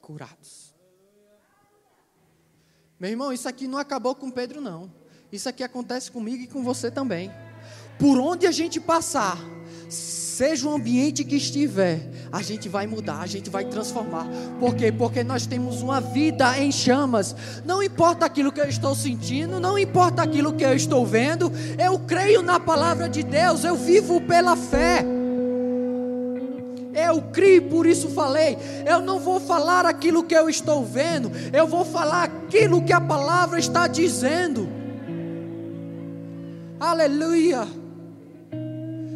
curados. 0.00 0.74
Meu 3.00 3.10
irmão, 3.10 3.32
isso 3.32 3.48
aqui 3.48 3.66
não 3.66 3.78
acabou 3.78 4.14
com 4.14 4.30
Pedro, 4.30 4.60
não. 4.60 5.03
Isso 5.34 5.48
aqui 5.48 5.64
acontece 5.64 6.12
comigo 6.12 6.44
e 6.44 6.46
com 6.46 6.62
você 6.62 6.92
também. 6.92 7.28
Por 7.98 8.20
onde 8.20 8.46
a 8.46 8.52
gente 8.52 8.78
passar, 8.78 9.36
seja 9.88 10.68
o 10.68 10.72
ambiente 10.72 11.24
que 11.24 11.34
estiver, 11.34 12.08
a 12.30 12.40
gente 12.40 12.68
vai 12.68 12.86
mudar, 12.86 13.18
a 13.18 13.26
gente 13.26 13.50
vai 13.50 13.64
transformar. 13.64 14.28
Por 14.60 14.76
quê? 14.76 14.92
Porque 14.92 15.24
nós 15.24 15.44
temos 15.44 15.82
uma 15.82 16.00
vida 16.00 16.56
em 16.60 16.70
chamas. 16.70 17.34
Não 17.64 17.82
importa 17.82 18.24
aquilo 18.24 18.52
que 18.52 18.60
eu 18.60 18.68
estou 18.68 18.94
sentindo, 18.94 19.58
não 19.58 19.76
importa 19.76 20.22
aquilo 20.22 20.52
que 20.52 20.64
eu 20.64 20.72
estou 20.72 21.04
vendo, 21.04 21.50
eu 21.84 21.98
creio 21.98 22.40
na 22.40 22.60
palavra 22.60 23.08
de 23.08 23.24
Deus, 23.24 23.64
eu 23.64 23.74
vivo 23.74 24.20
pela 24.20 24.54
fé. 24.54 25.04
Eu 26.94 27.20
criei, 27.32 27.60
por 27.60 27.88
isso 27.88 28.08
falei. 28.10 28.56
Eu 28.86 29.00
não 29.00 29.18
vou 29.18 29.40
falar 29.40 29.84
aquilo 29.84 30.22
que 30.22 30.36
eu 30.36 30.48
estou 30.48 30.84
vendo, 30.84 31.32
eu 31.52 31.66
vou 31.66 31.84
falar 31.84 32.22
aquilo 32.22 32.84
que 32.84 32.92
a 32.92 33.00
palavra 33.00 33.58
está 33.58 33.88
dizendo. 33.88 34.83
Aleluia. 36.78 37.66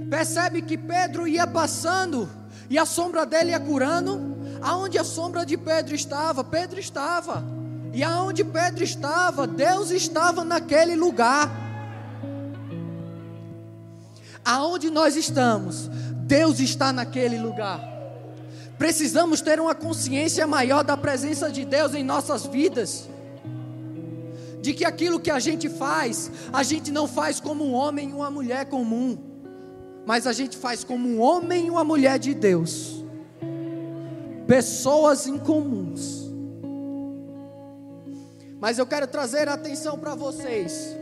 Percebe 0.09 0.63
que 0.63 0.79
Pedro 0.79 1.27
ia 1.27 1.47
passando 1.47 2.29
e 2.71 2.79
a 2.79 2.87
sombra 2.87 3.27
dele 3.27 3.51
ia 3.51 3.61
curando. 3.61 4.37
Aonde 4.61 4.99
a 4.99 5.05
sombra 5.05 5.45
de 5.45 5.57
Pedro 5.57 5.95
estava, 5.95 6.43
Pedro 6.43 6.81
estava. 6.81 7.45
E 7.93 8.03
aonde 8.03 8.45
Pedro 8.45 8.83
estava, 8.83 9.47
Deus 9.47 9.91
estava 9.91 10.45
naquele 10.45 10.95
lugar. 10.97 11.51
Aonde 14.45 14.91
nós 14.91 15.15
estamos, 15.17 15.89
Deus 16.27 16.59
está 16.59 16.93
naquele 16.93 17.39
lugar. 17.39 17.81
Precisamos 18.79 19.41
ter 19.41 19.61
uma 19.61 19.75
consciência 19.75 20.47
maior 20.47 20.85
da 20.85 20.97
presença 20.97 21.51
de 21.51 21.65
Deus 21.65 21.95
em 21.95 22.05
nossas 22.05 22.47
vidas 22.47 23.09
de 24.69 24.75
que 24.75 24.85
aquilo 24.85 25.19
que 25.19 25.31
a 25.31 25.39
gente 25.39 25.67
faz, 25.67 26.31
a 26.53 26.63
gente 26.63 26.93
não 26.93 27.09
faz 27.09 27.41
como 27.41 27.65
um 27.65 27.73
homem 27.73 28.11
e 28.11 28.13
uma 28.13 28.31
mulher 28.31 28.67
comum, 28.67 29.17
mas 30.05 30.27
a 30.27 30.33
gente 30.35 30.59
faz 30.59 30.85
como 30.85 31.09
um 31.09 31.23
homem 31.23 31.69
e 31.69 31.71
uma 31.71 31.83
mulher 31.83 32.19
de 32.19 32.35
Deus, 32.35 33.03
pessoas 34.47 35.27
incomuns. 35.27 36.31
Mas 38.61 38.77
eu 38.79 38.87
quero 38.87 39.07
trazer 39.07 39.49
atenção 39.49 39.99
para 39.99 40.15
vocês. 40.15 40.95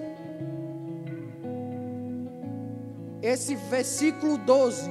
Esse 3.21 3.57
versículo 3.57 4.39
12, 4.39 4.89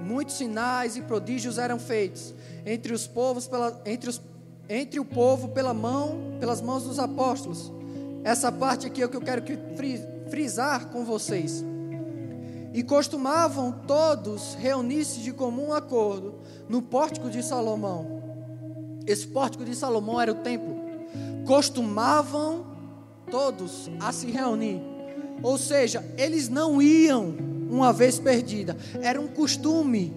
muitos 0.00 0.34
sinais 0.34 0.96
e 0.96 1.02
prodígios 1.02 1.58
eram 1.58 1.78
feitos 1.78 2.34
entre 2.64 2.92
os 2.92 3.06
povos 3.06 3.46
pela, 3.46 3.80
entre, 3.86 4.10
os, 4.10 4.20
entre 4.68 4.98
o 4.98 5.04
povo 5.04 5.50
pela 5.50 5.72
mão, 5.72 6.36
pelas 6.40 6.60
mãos 6.60 6.82
dos 6.82 6.98
apóstolos. 6.98 7.75
Essa 8.26 8.50
parte 8.50 8.88
aqui 8.88 9.00
é 9.00 9.06
o 9.06 9.08
que 9.08 9.16
eu 9.16 9.20
quero 9.20 9.40
que 9.40 9.56
frisar 10.28 10.88
com 10.88 11.04
vocês. 11.04 11.64
E 12.74 12.82
costumavam 12.82 13.70
todos 13.86 14.54
reunir-se 14.54 15.20
de 15.20 15.32
comum 15.32 15.72
acordo 15.72 16.34
no 16.68 16.82
pórtico 16.82 17.30
de 17.30 17.40
Salomão. 17.40 18.20
Esse 19.06 19.28
pórtico 19.28 19.64
de 19.64 19.76
Salomão 19.76 20.20
era 20.20 20.32
o 20.32 20.34
templo. 20.34 20.74
Costumavam 21.46 22.66
todos 23.30 23.88
a 24.00 24.10
se 24.10 24.26
reunir. 24.26 24.82
Ou 25.40 25.56
seja, 25.56 26.04
eles 26.18 26.48
não 26.48 26.82
iam 26.82 27.32
uma 27.70 27.92
vez 27.92 28.18
perdida. 28.18 28.76
Era 29.00 29.20
um 29.20 29.28
costume. 29.28 30.12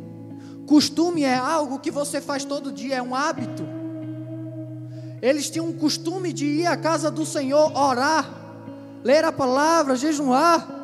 Costume 0.66 1.22
é 1.22 1.36
algo 1.36 1.78
que 1.78 1.92
você 1.92 2.20
faz 2.20 2.44
todo 2.44 2.72
dia, 2.72 2.96
é 2.96 3.02
um 3.04 3.14
hábito. 3.14 3.79
Eles 5.22 5.50
tinham 5.50 5.68
um 5.68 5.74
costume 5.74 6.32
de 6.32 6.46
ir 6.46 6.68
à 6.68 6.78
casa 6.78 7.12
do 7.12 7.26
Senhor 7.26 7.76
orar, 7.78 8.30
ler 9.04 9.24
a 9.26 9.32
palavra, 9.32 9.96
jejuar. 9.96 10.78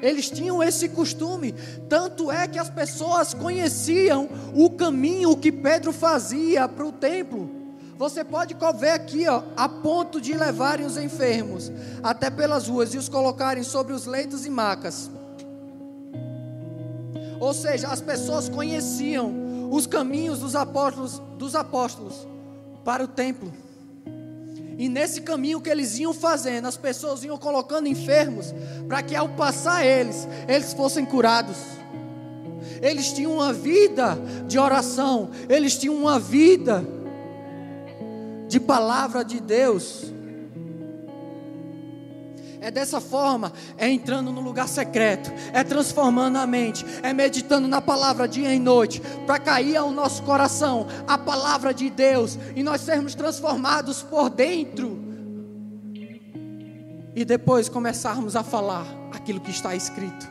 Eles 0.00 0.28
tinham 0.28 0.62
esse 0.62 0.88
costume, 0.88 1.54
tanto 1.88 2.30
é 2.30 2.48
que 2.48 2.58
as 2.58 2.68
pessoas 2.68 3.34
conheciam 3.34 4.28
o 4.54 4.70
caminho 4.70 5.36
que 5.36 5.52
Pedro 5.52 5.92
fazia 5.92 6.68
para 6.68 6.84
o 6.84 6.92
templo. 6.92 7.48
Você 7.96 8.24
pode 8.24 8.56
ver 8.78 8.90
aqui, 8.90 9.28
ó, 9.28 9.44
a 9.56 9.68
ponto 9.68 10.20
de 10.20 10.34
levarem 10.34 10.84
os 10.84 10.96
enfermos 10.96 11.70
até 12.02 12.30
pelas 12.30 12.66
ruas 12.66 12.92
e 12.94 12.98
os 12.98 13.08
colocarem 13.08 13.62
sobre 13.62 13.92
os 13.92 14.06
leitos 14.06 14.44
e 14.44 14.50
macas. 14.50 15.08
Ou 17.38 17.54
seja, 17.54 17.88
as 17.88 18.00
pessoas 18.00 18.48
conheciam 18.48 19.70
os 19.70 19.86
caminhos 19.86 20.40
dos 20.40 20.56
apóstolos, 20.56 21.20
dos 21.38 21.54
apóstolos 21.54 22.26
para 22.84 23.04
o 23.04 23.08
templo. 23.08 23.52
E 24.82 24.88
nesse 24.88 25.20
caminho 25.20 25.60
que 25.60 25.70
eles 25.70 25.96
iam 26.00 26.12
fazendo, 26.12 26.66
as 26.66 26.76
pessoas 26.76 27.22
iam 27.22 27.38
colocando 27.38 27.86
enfermos, 27.86 28.52
para 28.88 29.00
que 29.00 29.14
ao 29.14 29.28
passar 29.28 29.86
eles, 29.86 30.26
eles 30.48 30.72
fossem 30.72 31.04
curados. 31.04 31.56
eles 32.82 33.12
tinham 33.12 33.34
uma 33.34 33.52
vida 33.52 34.18
de 34.48 34.58
oração, 34.58 35.30
eles 35.48 35.78
tinham 35.78 35.94
uma 35.94 36.18
vida 36.18 36.84
de 38.48 38.58
palavra 38.58 39.24
de 39.24 39.38
Deus. 39.38 40.11
É 42.62 42.70
dessa 42.70 43.00
forma, 43.00 43.52
é 43.76 43.90
entrando 43.90 44.30
no 44.30 44.40
lugar 44.40 44.68
secreto, 44.68 45.32
é 45.52 45.64
transformando 45.64 46.36
a 46.38 46.46
mente, 46.46 46.86
é 47.02 47.12
meditando 47.12 47.66
na 47.66 47.80
palavra 47.80 48.28
dia 48.28 48.54
e 48.54 48.58
noite, 48.60 49.02
para 49.26 49.40
cair 49.40 49.76
ao 49.76 49.90
nosso 49.90 50.22
coração 50.22 50.86
a 51.08 51.18
palavra 51.18 51.74
de 51.74 51.90
Deus 51.90 52.38
e 52.54 52.62
nós 52.62 52.80
sermos 52.82 53.16
transformados 53.16 54.04
por 54.04 54.30
dentro. 54.30 54.96
E 57.16 57.24
depois 57.24 57.68
começarmos 57.68 58.36
a 58.36 58.44
falar 58.44 58.86
aquilo 59.10 59.40
que 59.40 59.50
está 59.50 59.74
escrito 59.74 60.30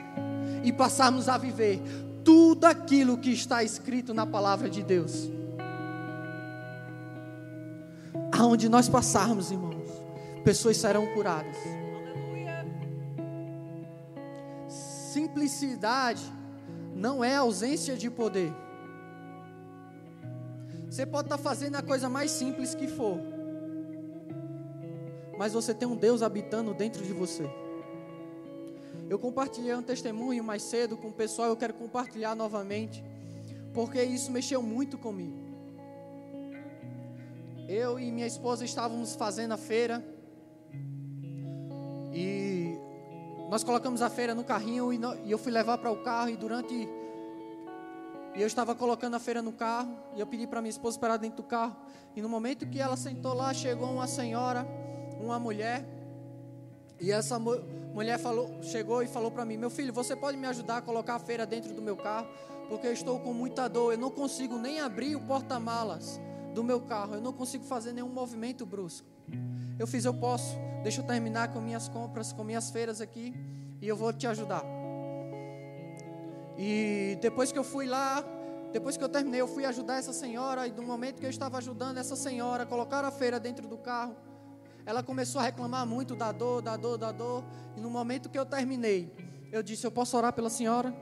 e 0.64 0.72
passarmos 0.72 1.28
a 1.28 1.38
viver 1.38 1.82
tudo 2.24 2.64
aquilo 2.64 3.18
que 3.18 3.32
está 3.32 3.62
escrito 3.62 4.14
na 4.14 4.26
palavra 4.26 4.70
de 4.70 4.82
Deus. 4.82 5.30
Aonde 8.32 8.70
nós 8.70 8.88
passarmos, 8.88 9.52
irmãos, 9.52 9.92
pessoas 10.46 10.78
serão 10.78 11.06
curadas. 11.14 11.81
Simplicidade 15.12 16.24
não 16.96 17.22
é 17.22 17.36
ausência 17.36 17.98
de 17.98 18.10
poder. 18.10 18.54
Você 20.90 21.06
pode 21.06 21.26
estar 21.26 21.38
fazendo 21.38 21.76
a 21.76 21.82
coisa 21.82 22.08
mais 22.08 22.32
simples 22.32 22.74
que 22.74 22.88
for, 22.88 23.18
mas 25.38 25.52
você 25.52 25.74
tem 25.74 25.86
um 25.86 25.98
Deus 25.98 26.22
habitando 26.22 26.74
dentro 26.74 27.04
de 27.04 27.12
você. 27.12 27.44
Eu 29.10 29.20
compartilhei 29.20 29.76
um 29.76 29.84
testemunho 29.84 30.46
mais 30.46 30.64
cedo 30.64 30.96
com 30.96 31.10
o 31.10 31.14
pessoal, 31.14 31.50
eu 31.50 31.58
quero 31.58 31.74
compartilhar 31.74 32.34
novamente, 32.34 33.04
porque 33.74 34.02
isso 34.02 34.32
mexeu 34.32 34.64
muito 34.64 34.98
comigo. 34.98 35.38
Eu 37.68 38.00
e 38.00 38.10
minha 38.10 38.28
esposa 38.28 38.64
estávamos 38.64 39.14
fazendo 39.14 39.52
a 39.52 39.58
feira 39.58 40.02
e 42.14 42.81
nós 43.52 43.66
colocamos 43.66 44.02
a 44.02 44.10
feira 44.10 44.34
no 44.34 44.46
carrinho 44.46 44.94
e, 44.94 45.30
eu 45.30 45.38
fui 45.38 45.52
levar 45.52 45.78
para 45.78 45.92
o 45.92 45.98
carro 45.98 46.30
e 46.30 46.38
durante 46.38 46.88
e 48.34 48.42
eu 48.42 48.48
estava 48.48 48.74
colocando 48.74 49.16
a 49.16 49.20
feira 49.20 49.42
no 49.42 49.52
carro 49.52 49.94
e 50.16 50.22
eu 50.22 50.26
pedi 50.26 50.48
para 50.48 50.62
minha 50.62 50.70
esposa 50.70 50.96
esperar 50.96 51.18
dentro 51.18 51.44
do 51.44 51.44
carro 51.44 51.76
e 52.16 52.22
no 52.22 52.30
momento 52.30 52.66
que 52.66 52.80
ela 52.80 52.96
sentou 52.96 53.34
lá 53.34 53.54
chegou 53.54 53.92
uma 53.92 54.08
senhora, 54.08 54.66
uma 55.20 55.38
mulher 55.38 55.86
e 56.98 57.12
essa 57.12 57.38
mulher 57.38 58.18
falou, 58.20 58.64
chegou 58.64 59.04
e 59.04 59.08
falou 59.08 59.30
para 59.30 59.44
mim: 59.44 59.58
Meu 59.58 59.72
filho, 59.72 59.92
você 59.92 60.16
pode 60.16 60.38
me 60.38 60.48
ajudar 60.48 60.78
a 60.78 60.82
colocar 60.82 61.16
a 61.16 61.20
feira 61.20 61.48
dentro 61.48 61.74
do 61.74 61.82
meu 61.82 61.98
carro? 61.98 62.28
Porque 62.70 62.86
eu 62.86 62.94
estou 62.94 63.20
com 63.20 63.34
muita 63.34 63.68
dor. 63.68 63.92
Eu 63.92 63.98
não 63.98 64.12
consigo 64.12 64.58
nem 64.60 64.80
abrir 64.80 65.16
o 65.16 65.20
porta-malas 65.20 66.22
do 66.54 66.64
meu 66.64 66.80
carro. 66.80 67.16
Eu 67.16 67.22
não 67.22 67.34
consigo 67.34 67.66
fazer 67.66 67.92
nenhum 67.92 68.10
movimento 68.10 68.68
brusco. 68.68 69.08
Eu 69.78 69.88
fiz, 69.88 70.06
eu 70.06 70.14
posso. 70.14 70.58
Deixa 70.84 71.02
eu 71.02 71.06
terminar 71.06 71.50
com 71.54 71.60
minhas 71.60 71.88
compras, 71.88 72.32
com 72.32 72.44
minhas 72.44 72.70
feiras 72.70 73.02
aqui. 73.02 73.34
E 73.82 73.88
eu 73.88 73.96
vou 73.96 74.12
te 74.14 74.28
ajudar. 74.28 74.64
E 76.58 77.18
depois 77.22 77.52
que 77.52 77.58
eu 77.58 77.64
fui 77.64 77.86
lá, 77.86 78.24
depois 78.72 78.98
que 78.98 79.04
eu 79.04 79.10
terminei, 79.10 79.42
eu 79.42 79.48
fui 79.48 79.66
ajudar 79.66 79.98
essa 79.98 80.14
senhora. 80.14 80.68
E 80.68 80.72
no 80.72 80.84
momento 80.84 81.20
que 81.20 81.26
eu 81.26 81.30
estava 81.30 81.58
ajudando 81.58 81.98
essa 81.98 82.16
senhora, 82.16 82.66
colocar 82.66 83.04
a 83.04 83.12
feira 83.12 83.40
dentro 83.40 83.68
do 83.68 83.78
carro 83.78 84.16
ela 84.86 85.04
começou 85.04 85.40
a 85.40 85.44
reclamar 85.44 85.86
muito 85.86 86.16
da 86.16 86.32
dor, 86.32 86.62
da 86.62 86.76
dor, 86.76 86.98
da 86.98 87.12
dor. 87.12 87.44
E 87.76 87.80
no 87.80 87.90
momento 87.90 88.30
que 88.30 88.38
eu 88.38 88.46
terminei, 88.46 89.12
eu 89.52 89.62
disse: 89.62 89.86
Eu 89.86 89.92
posso 89.92 90.18
orar 90.18 90.34
pela 90.34 90.50
senhora? 90.50 90.94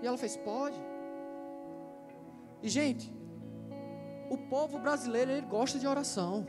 E 0.00 0.06
ela 0.06 0.16
fez: 0.16 0.36
Pode. 0.36 0.76
E 2.62 2.68
gente, 2.68 3.12
o 4.30 4.36
povo 4.36 4.78
brasileiro 4.78 5.30
ele 5.30 5.46
gosta 5.46 5.78
de 5.78 5.86
oração. 5.86 6.46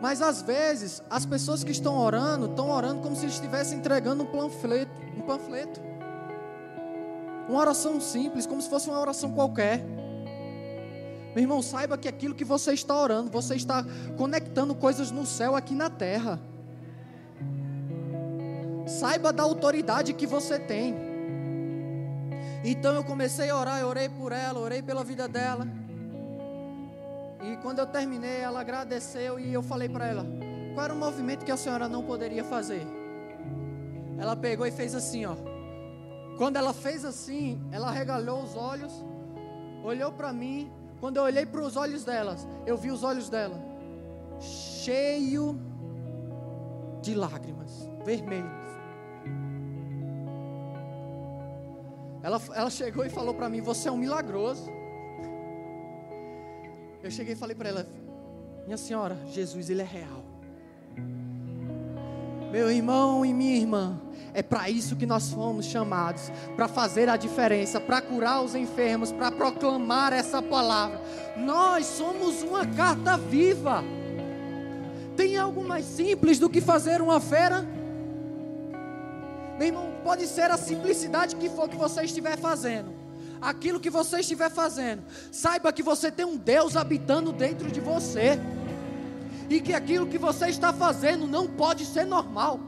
Mas 0.00 0.20
às 0.20 0.42
vezes, 0.42 1.02
as 1.08 1.24
pessoas 1.24 1.64
que 1.64 1.72
estão 1.72 1.96
orando, 1.96 2.46
estão 2.46 2.70
orando 2.70 3.00
como 3.00 3.16
se 3.16 3.26
estivessem 3.26 3.78
entregando 3.78 4.22
um 4.22 4.26
panfleto, 4.26 4.92
um 5.16 5.22
panfleto. 5.22 5.80
Uma 7.48 7.58
oração 7.58 8.00
simples, 8.00 8.46
como 8.46 8.60
se 8.60 8.68
fosse 8.68 8.88
uma 8.88 9.00
oração 9.00 9.32
qualquer. 9.32 9.78
Meu 11.34 11.42
irmão, 11.42 11.62
saiba 11.62 11.96
que 11.96 12.06
aquilo 12.06 12.34
que 12.34 12.44
você 12.44 12.72
está 12.72 12.94
orando, 12.94 13.30
você 13.30 13.54
está 13.54 13.84
conectando 14.16 14.74
coisas 14.74 15.10
no 15.10 15.24
céu 15.24 15.56
aqui 15.56 15.74
na 15.74 15.88
terra. 15.88 16.40
Saiba 18.86 19.32
da 19.32 19.42
autoridade 19.42 20.12
que 20.12 20.26
você 20.26 20.58
tem. 20.58 21.13
Então 22.64 22.94
eu 22.94 23.04
comecei 23.04 23.50
a 23.50 23.56
orar, 23.56 23.80
eu 23.80 23.88
orei 23.88 24.08
por 24.08 24.32
ela, 24.32 24.58
orei 24.58 24.82
pela 24.82 25.04
vida 25.04 25.28
dela. 25.28 25.68
E 27.42 27.56
quando 27.58 27.78
eu 27.78 27.86
terminei, 27.86 28.40
ela 28.40 28.60
agradeceu 28.60 29.38
e 29.38 29.52
eu 29.52 29.62
falei 29.62 29.88
para 29.88 30.06
ela: 30.06 30.26
qual 30.72 30.86
era 30.86 30.94
o 30.94 30.96
movimento 30.96 31.44
que 31.44 31.52
a 31.52 31.56
senhora 31.58 31.88
não 31.88 32.02
poderia 32.02 32.42
fazer? 32.42 32.86
Ela 34.18 34.34
pegou 34.34 34.66
e 34.66 34.70
fez 34.70 34.94
assim, 34.94 35.26
ó. 35.26 35.36
Quando 36.38 36.56
ela 36.56 36.72
fez 36.72 37.04
assim, 37.04 37.60
ela 37.70 37.90
regalou 37.90 38.42
os 38.42 38.56
olhos, 38.56 38.92
olhou 39.84 40.10
para 40.10 40.32
mim 40.32 40.72
quando 41.00 41.18
eu 41.18 41.24
olhei 41.24 41.44
para 41.44 41.60
os 41.60 41.76
olhos 41.76 42.02
delas, 42.02 42.48
eu 42.64 42.78
vi 42.78 42.90
os 42.90 43.04
olhos 43.04 43.28
dela 43.28 43.60
cheio 44.40 45.58
de 47.02 47.14
lágrimas 47.14 47.86
vermelhas. 48.04 48.63
Ela, 52.24 52.40
ela 52.54 52.70
chegou 52.70 53.04
e 53.04 53.10
falou 53.10 53.34
para 53.34 53.50
mim: 53.50 53.60
Você 53.60 53.86
é 53.86 53.92
um 53.92 53.98
milagroso. 53.98 54.72
Eu 57.02 57.10
cheguei 57.10 57.34
e 57.34 57.36
falei 57.36 57.54
para 57.54 57.68
ela: 57.68 57.86
Minha 58.64 58.78
senhora, 58.78 59.18
Jesus, 59.26 59.68
ele 59.68 59.82
é 59.82 59.84
real. 59.84 60.24
Meu 62.50 62.70
irmão 62.70 63.26
e 63.26 63.34
minha 63.34 63.56
irmã, 63.56 64.00
é 64.32 64.42
para 64.42 64.70
isso 64.70 64.96
que 64.96 65.04
nós 65.04 65.30
fomos 65.30 65.66
chamados 65.66 66.32
para 66.56 66.66
fazer 66.66 67.10
a 67.10 67.16
diferença, 67.18 67.78
para 67.78 68.00
curar 68.00 68.40
os 68.40 68.54
enfermos, 68.54 69.12
para 69.12 69.30
proclamar 69.30 70.14
essa 70.14 70.40
palavra. 70.40 71.02
Nós 71.36 71.84
somos 71.84 72.42
uma 72.42 72.64
carta 72.64 73.18
viva. 73.18 73.84
Tem 75.14 75.36
algo 75.36 75.62
mais 75.62 75.84
simples 75.84 76.38
do 76.38 76.48
que 76.48 76.62
fazer 76.62 77.02
uma 77.02 77.20
feira? 77.20 77.83
Meu 79.58 79.68
irmão, 79.68 79.92
pode 80.02 80.26
ser 80.26 80.50
a 80.50 80.56
simplicidade 80.56 81.36
que 81.36 81.48
for 81.48 81.68
que 81.68 81.76
você 81.76 82.02
estiver 82.02 82.38
fazendo. 82.38 82.92
Aquilo 83.40 83.78
que 83.78 83.90
você 83.90 84.20
estiver 84.20 84.50
fazendo, 84.50 85.02
saiba 85.30 85.72
que 85.72 85.82
você 85.82 86.10
tem 86.10 86.24
um 86.24 86.36
Deus 86.36 86.76
habitando 86.76 87.32
dentro 87.32 87.70
de 87.70 87.80
você. 87.80 88.38
E 89.50 89.60
que 89.60 89.74
aquilo 89.74 90.06
que 90.06 90.18
você 90.18 90.48
está 90.48 90.72
fazendo 90.72 91.26
não 91.26 91.46
pode 91.46 91.84
ser 91.84 92.06
normal 92.06 92.58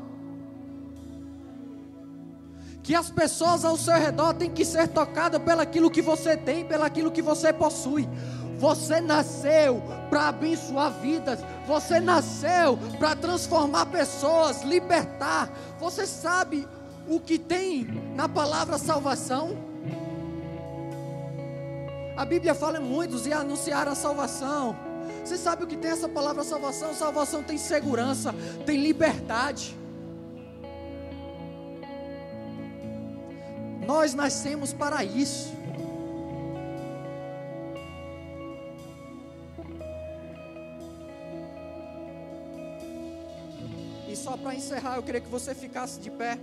que 2.87 2.95
as 2.95 3.11
pessoas 3.11 3.65
ao 3.65 3.77
seu 3.77 3.95
redor 3.95 4.33
têm 4.35 4.49
que 4.49 4.65
ser 4.65 4.87
tocadas 4.87 5.43
pelaquilo 5.43 5.91
que 5.91 6.01
você 6.01 6.37
tem, 6.37 6.65
pelaquilo 6.65 7.11
que 7.11 7.21
você 7.21 7.53
possui. 7.53 8.09
Você 8.61 9.01
nasceu 9.01 9.83
para 10.09 10.29
abençoar 10.29 10.93
vidas, 11.01 11.41
você 11.67 11.99
nasceu 11.99 12.79
para 12.97 13.17
transformar 13.17 13.87
pessoas, 13.87 14.63
libertar. 14.63 15.51
Você 15.81 16.07
sabe 16.07 16.65
o 17.09 17.21
que 17.21 17.39
tem 17.39 17.87
na 18.15 18.29
palavra 18.29 18.79
salvação? 18.79 19.57
A 22.17 22.25
Bíblia 22.25 22.55
fala 22.55 22.81
muitos 22.81 23.27
e 23.27 23.33
anunciar 23.33 23.87
a 23.87 23.95
salvação. 23.95 24.77
Você 25.25 25.37
sabe 25.37 25.65
o 25.65 25.67
que 25.67 25.77
tem 25.77 25.91
essa 25.91 26.09
palavra 26.09 26.43
salvação? 26.43 26.95
Salvação 26.95 27.43
tem 27.43 27.59
segurança, 27.59 28.35
tem 28.65 28.81
liberdade. 28.81 29.77
Nós 33.87 34.15
nascemos 34.15 34.73
para 34.73 35.05
isso. 35.05 35.53
E 44.09 44.17
só 44.17 44.37
para 44.37 44.55
encerrar, 44.55 44.97
eu 44.97 45.03
queria 45.03 45.21
que 45.21 45.29
você 45.29 45.55
ficasse 45.55 46.01
de 46.01 46.11
pé. 46.11 46.39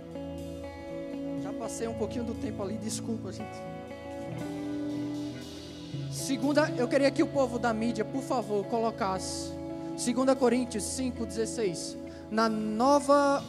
Passei 1.64 1.88
um 1.88 1.94
pouquinho 1.94 2.24
do 2.24 2.34
tempo 2.34 2.62
ali, 2.62 2.76
desculpa, 2.76 3.32
gente. 3.32 3.56
Segunda, 6.12 6.68
eu 6.76 6.86
queria 6.86 7.10
que 7.10 7.22
o 7.22 7.26
povo 7.26 7.58
da 7.58 7.72
mídia, 7.72 8.04
por 8.04 8.20
favor, 8.20 8.66
colocasse 8.66 9.50
2 9.92 10.38
Coríntios 10.38 10.84
5,16 10.84 11.96
na 12.30 12.50
nova, 12.50 13.42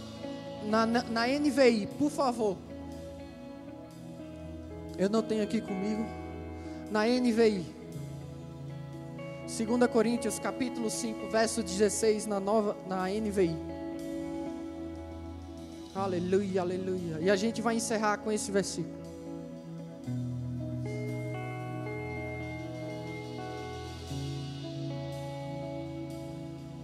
na, 0.64 0.86
na, 0.86 1.04
na 1.04 1.28
NVI, 1.28 1.90
por 2.00 2.10
favor. 2.10 2.56
Eu 4.98 5.10
não 5.10 5.22
tenho 5.22 5.44
aqui 5.44 5.60
comigo. 5.60 6.06
Na 6.90 7.06
NVI. 7.06 7.66
2 9.46 9.92
Coríntios 9.92 10.40
capítulo 10.40 10.90
5, 10.90 11.30
verso 11.30 11.62
16 11.62 12.28
na 12.28 12.40
nova 12.40 12.78
na 12.88 13.10
NVI. 13.10 13.75
Aleluia, 15.96 16.60
aleluia. 16.60 17.20
E 17.22 17.30
a 17.30 17.38
gente 17.38 17.62
vai 17.62 17.78
encerrar 17.78 18.18
com 18.18 18.30
esse 18.30 18.52
versículo. 18.52 18.94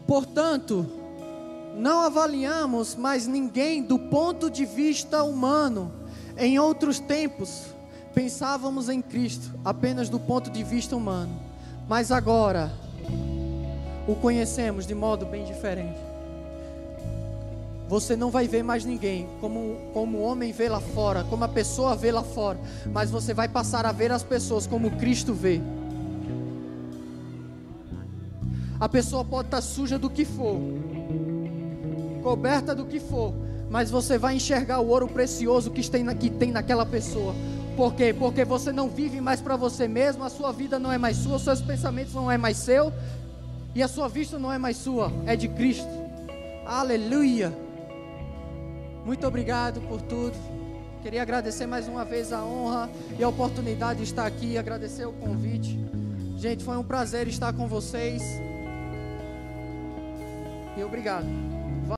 Portanto, 0.07 0.85
não 1.75 1.99
avaliamos 1.99 2.95
mais 2.95 3.27
ninguém 3.27 3.83
do 3.83 3.99
ponto 3.99 4.49
de 4.49 4.63
vista 4.63 5.23
humano. 5.23 5.91
Em 6.37 6.57
outros 6.57 6.97
tempos, 6.97 7.65
pensávamos 8.13 8.87
em 8.87 9.01
Cristo 9.01 9.51
apenas 9.65 10.07
do 10.07 10.21
ponto 10.21 10.49
de 10.49 10.63
vista 10.63 10.95
humano, 10.95 11.37
mas 11.87 12.13
agora 12.13 12.71
o 14.07 14.15
conhecemos 14.15 14.87
de 14.87 14.95
modo 14.95 15.25
bem 15.25 15.43
diferente. 15.43 16.10
Você 17.91 18.15
não 18.15 18.31
vai 18.31 18.47
ver 18.47 18.63
mais 18.63 18.85
ninguém 18.85 19.27
como, 19.41 19.75
como 19.91 20.19
o 20.19 20.21
homem 20.21 20.53
vê 20.53 20.69
lá 20.69 20.79
fora, 20.79 21.25
como 21.25 21.43
a 21.43 21.47
pessoa 21.49 21.93
vê 21.93 22.09
lá 22.09 22.23
fora, 22.23 22.57
mas 22.85 23.11
você 23.11 23.33
vai 23.33 23.49
passar 23.49 23.85
a 23.85 23.91
ver 23.91 24.13
as 24.13 24.23
pessoas 24.23 24.65
como 24.65 24.91
Cristo 24.91 25.33
vê. 25.33 25.59
A 28.79 28.87
pessoa 28.87 29.25
pode 29.25 29.49
estar 29.49 29.59
suja 29.59 29.99
do 29.99 30.09
que 30.09 30.23
for, 30.23 30.55
coberta 32.23 32.73
do 32.73 32.85
que 32.85 32.97
for, 32.97 33.33
mas 33.69 33.91
você 33.91 34.17
vai 34.17 34.35
enxergar 34.35 34.79
o 34.79 34.87
ouro 34.87 35.09
precioso 35.09 35.69
que 35.69 35.85
tem, 35.89 36.05
que 36.15 36.29
tem 36.29 36.49
naquela 36.49 36.85
pessoa. 36.85 37.35
Por 37.75 37.93
quê? 37.93 38.15
Porque 38.17 38.45
você 38.45 38.71
não 38.71 38.87
vive 38.87 39.19
mais 39.19 39.41
para 39.41 39.57
você 39.57 39.85
mesmo, 39.85 40.23
a 40.23 40.29
sua 40.29 40.53
vida 40.53 40.79
não 40.79 40.93
é 40.93 40.97
mais 40.97 41.17
sua, 41.17 41.35
os 41.35 41.41
seus 41.41 41.59
pensamentos 41.59 42.13
não 42.13 42.31
é 42.31 42.37
mais 42.37 42.55
seu, 42.55 42.93
e 43.75 43.83
a 43.83 43.87
sua 43.89 44.07
vista 44.07 44.39
não 44.39 44.49
é 44.49 44.57
mais 44.57 44.77
sua, 44.77 45.11
é 45.25 45.35
de 45.35 45.49
Cristo. 45.49 45.89
Aleluia. 46.65 47.60
Muito 49.05 49.25
obrigado 49.25 49.81
por 49.81 50.01
tudo. 50.01 50.35
Queria 51.01 51.21
agradecer 51.21 51.65
mais 51.65 51.87
uma 51.87 52.05
vez 52.05 52.31
a 52.31 52.43
honra 52.43 52.89
e 53.17 53.23
a 53.23 53.27
oportunidade 53.27 53.99
de 53.99 54.05
estar 54.05 54.25
aqui, 54.25 54.57
agradecer 54.57 55.05
o 55.05 55.13
convite. 55.13 55.79
Gente, 56.37 56.63
foi 56.63 56.77
um 56.77 56.83
prazer 56.83 57.27
estar 57.27 57.51
com 57.53 57.67
vocês. 57.67 58.21
E 60.77 60.83
obrigado. 60.83 61.27